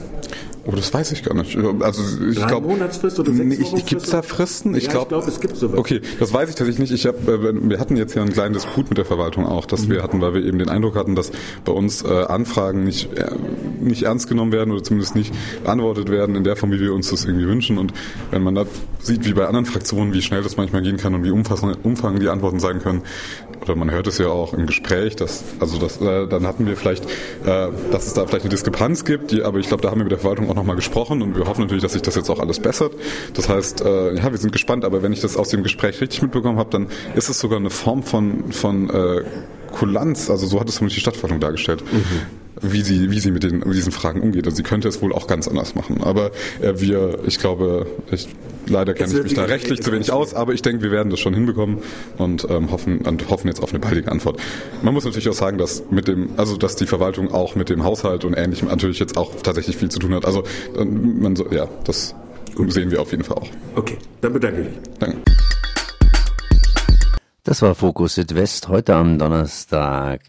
Oh, 0.68 0.72
das 0.72 0.92
weiß 0.92 1.12
ich 1.12 1.22
gar 1.24 1.36
nicht. 1.36 1.56
Also 1.82 2.02
ich 2.28 2.48
glaube, 2.48 2.68
Monatsfrist 2.68 3.20
oder 3.20 3.32
sechs 3.34 3.60
ich, 3.60 3.74
ich, 3.74 3.86
Gibt 3.86 4.02
es 4.02 4.10
da 4.10 4.24
Fristen? 4.24 4.74
Ich 4.74 4.86
ja, 4.86 4.92
glaube, 4.92 5.10
glaub, 5.10 5.28
es 5.28 5.40
gibt 5.40 5.58
sowas. 5.58 5.78
Okay, 5.78 6.02
das 6.20 6.34
weiß 6.34 6.50
ich 6.50 6.56
tatsächlich 6.56 6.80
nicht. 6.80 6.92
Ich 6.92 7.06
hab, 7.06 7.28
äh, 7.28 7.70
wir 7.70 7.80
hatten 7.80 7.96
jetzt 7.98 8.16
ja 8.16 8.24
einen 8.24 8.34
kleinen 8.34 8.54
Disput 8.54 8.90
mit 8.90 8.98
der 8.98 9.06
Verwaltung 9.06 9.46
auch, 9.46 9.68
dass 9.68 9.86
mhm. 9.86 9.92
wir 9.92 10.04
hatten, 10.04 10.22
weil 10.22 10.34
wir 10.34 10.44
eben 10.44 10.58
den 10.58 10.70
Eindruck 10.70 10.96
hatten, 10.96 11.16
dass 11.16 11.32
bei 11.64 11.72
uns 11.72 12.04
äh, 12.04 12.08
Anfragen 12.08 12.84
nicht 12.84 13.14
äh, 13.14 13.28
nicht 13.80 14.04
ernst 14.04 14.28
genommen 14.28 14.52
werden 14.52 14.72
oder 14.72 14.84
zumindest 14.84 15.16
nicht 15.16 15.34
beantwortet 15.64 16.10
werden 16.10 16.36
in 16.36 16.44
der 16.44 16.56
Form, 16.56 16.72
wie 16.72 16.80
wir 16.80 16.94
uns 16.94 17.12
das 17.12 17.26
irgendwie 17.26 17.48
wünschen. 17.48 17.78
Und 17.78 17.94
wenn 18.32 18.42
man 18.42 18.56
da 18.56 18.66
sieht, 19.00 19.26
wie 19.26 19.34
bei 19.34 19.46
anderen 19.46 19.66
Fraktionen, 19.68 20.14
wie 20.14 20.22
schnell 20.24 20.42
das 20.42 20.58
manchmal 20.58 20.82
gehen 20.82 20.98
kann 20.98 21.14
und 21.14 21.24
wie 21.24 21.32
umfassend 21.32 21.78
umfangend 21.84 22.24
die 22.24 22.30
Antworten 22.30 22.60
sein 22.60 22.80
können, 22.80 23.04
oder 23.66 23.76
man 23.76 23.92
hört 23.92 24.08
es 24.08 24.18
ja 24.18 24.28
auch 24.28 24.54
im 24.54 24.66
Gespräch, 24.66 25.16
dass 25.16 25.44
also 25.60 25.78
das, 25.78 26.00
äh, 26.02 26.28
dann 26.28 26.48
hatten 26.48 26.66
wir 26.66 26.78
vielleicht, 26.78 27.06
äh, 27.06 27.70
dass 27.92 28.08
es 28.08 28.14
da 28.14 28.26
vielleicht 28.26 28.46
eine 28.46 28.50
Diskrepanz 28.50 29.06
gibt, 29.06 29.32
die, 29.32 29.44
aber 29.44 29.60
ich 29.60 29.68
glaube, 29.68 29.84
da 29.84 29.92
haben 29.92 30.00
wir 30.00 30.06
mit 30.06 30.12
der 30.12 30.20
Verwaltung 30.20 30.50
auch 30.50 30.56
nochmal 30.56 30.76
gesprochen 30.76 31.22
und 31.22 31.36
wir 31.36 31.46
hoffen 31.46 31.62
natürlich, 31.62 31.84
dass 31.84 31.94
sich 31.94 32.02
das 32.02 32.16
jetzt 32.16 32.30
auch 32.30 32.40
alles 32.40 32.60
bessert. 32.60 32.94
Das 33.34 33.50
heißt, 33.50 33.82
äh, 33.82 34.16
ja, 34.16 34.32
wir 34.32 34.38
sind 34.38 34.52
gespannt, 34.52 34.86
aber 34.86 35.04
wenn 35.04 35.14
ich 35.14 35.22
das 35.22 35.38
aus 35.38 35.50
dem 35.50 35.64
Gespräch 35.64 36.02
richtig 36.02 36.22
mitbekommen 36.22 36.58
habe, 36.58 36.70
dann 36.70 36.88
ist 37.16 37.30
es 37.30 37.40
sogar 37.40 37.60
eine 37.60 37.70
Form 37.70 38.04
von, 38.04 38.52
von 38.52 38.90
äh, 38.90 39.24
Kulanz, 39.72 40.30
also 40.30 40.48
so 40.48 40.60
hat 40.60 40.70
es 40.70 40.76
zumindest 40.76 40.98
die 40.98 41.02
Stadtverwaltung 41.02 41.40
dargestellt. 41.40 41.84
Mhm 41.92 42.46
wie 42.62 42.82
sie, 42.82 43.12
wie 43.12 43.20
sie 43.20 43.32
mit, 43.32 43.44
den, 43.44 43.60
mit 43.60 43.74
diesen 43.74 43.92
Fragen 43.92 44.22
umgeht. 44.22 44.46
Also 44.46 44.58
sie 44.58 44.64
könnte 44.64 44.88
es 44.88 45.02
wohl 45.02 45.14
auch 45.14 45.28
ganz 45.28 45.48
anders 45.48 45.76
machen. 45.76 46.02
Aber 46.02 46.32
äh, 46.62 46.74
wir, 46.78 47.20
ich 47.26 47.38
glaube, 47.38 47.86
ich, 48.12 48.30
leider 48.70 48.94
kenne 48.94 49.14
ich 49.14 49.24
mich 49.24 49.34
da 49.34 49.44
rechtlich 49.44 49.82
zu 49.82 49.92
wenig 49.92 50.12
aus, 50.12 50.34
aber 50.34 50.54
ich 50.54 50.62
denke, 50.62 50.84
wir 50.84 50.92
werden 50.92 51.10
das 51.10 51.20
schon 51.20 51.34
hinbekommen 51.34 51.80
und 52.18 52.48
ähm, 52.50 52.72
hoffen, 52.72 53.00
und 53.00 53.30
hoffen 53.30 53.48
jetzt 53.48 53.62
auf 53.62 53.70
eine 53.70 53.80
baldige 53.80 54.12
Antwort. 54.12 54.40
Man 54.82 54.94
muss 54.94 55.06
natürlich 55.06 55.30
auch 55.30 55.34
sagen, 55.34 55.58
dass 55.58 55.84
mit 55.90 56.08
dem, 56.08 56.30
also 56.38 56.58
dass 56.58 56.76
die 56.76 56.88
Verwaltung 56.88 57.32
auch 57.32 57.56
mit 57.56 57.70
dem 57.70 57.84
Haushalt 57.84 58.26
und 58.26 58.34
ähnlichem 58.34 58.68
natürlich 58.68 59.00
jetzt 59.00 59.18
auch 59.18 59.36
tatsächlich 59.42 59.78
viel 59.78 59.90
zu 59.90 60.00
tun 60.00 60.14
hat. 60.14 60.26
Also 60.26 60.44
man 60.76 61.36
so, 61.36 61.50
ja, 61.52 61.68
das 61.84 62.16
Gut. 62.56 62.72
sehen 62.72 62.92
wir 62.92 63.02
auf 63.02 63.12
jeden 63.12 63.24
Fall 63.24 63.38
auch. 63.38 63.50
Okay, 63.76 63.98
dann 64.22 64.34
bedanke 64.34 64.62
ich 64.62 64.68
mich. 64.68 64.76
Danke. 65.00 65.18
Das 67.44 67.62
war 67.62 67.76
Fokus 67.76 68.16
Südwest 68.16 68.70
heute 68.70 68.96
am 68.96 69.20
Donnerstag. 69.20 70.22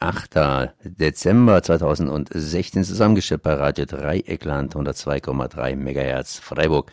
8. 0.00 0.74
Dezember 0.84 1.60
2016 1.60 2.84
zusammengestellt 2.84 3.42
bei 3.42 3.54
Radio 3.54 3.84
Dreieckland 3.84 4.76
102,3 4.76 5.74
MHz 5.74 6.38
Freiburg 6.38 6.92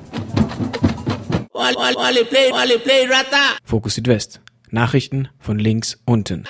Fokus 3.63 3.95
Südwest. 3.95 4.41
Nachrichten 4.69 5.27
von 5.39 5.59
links 5.59 5.99
unten. 6.05 6.45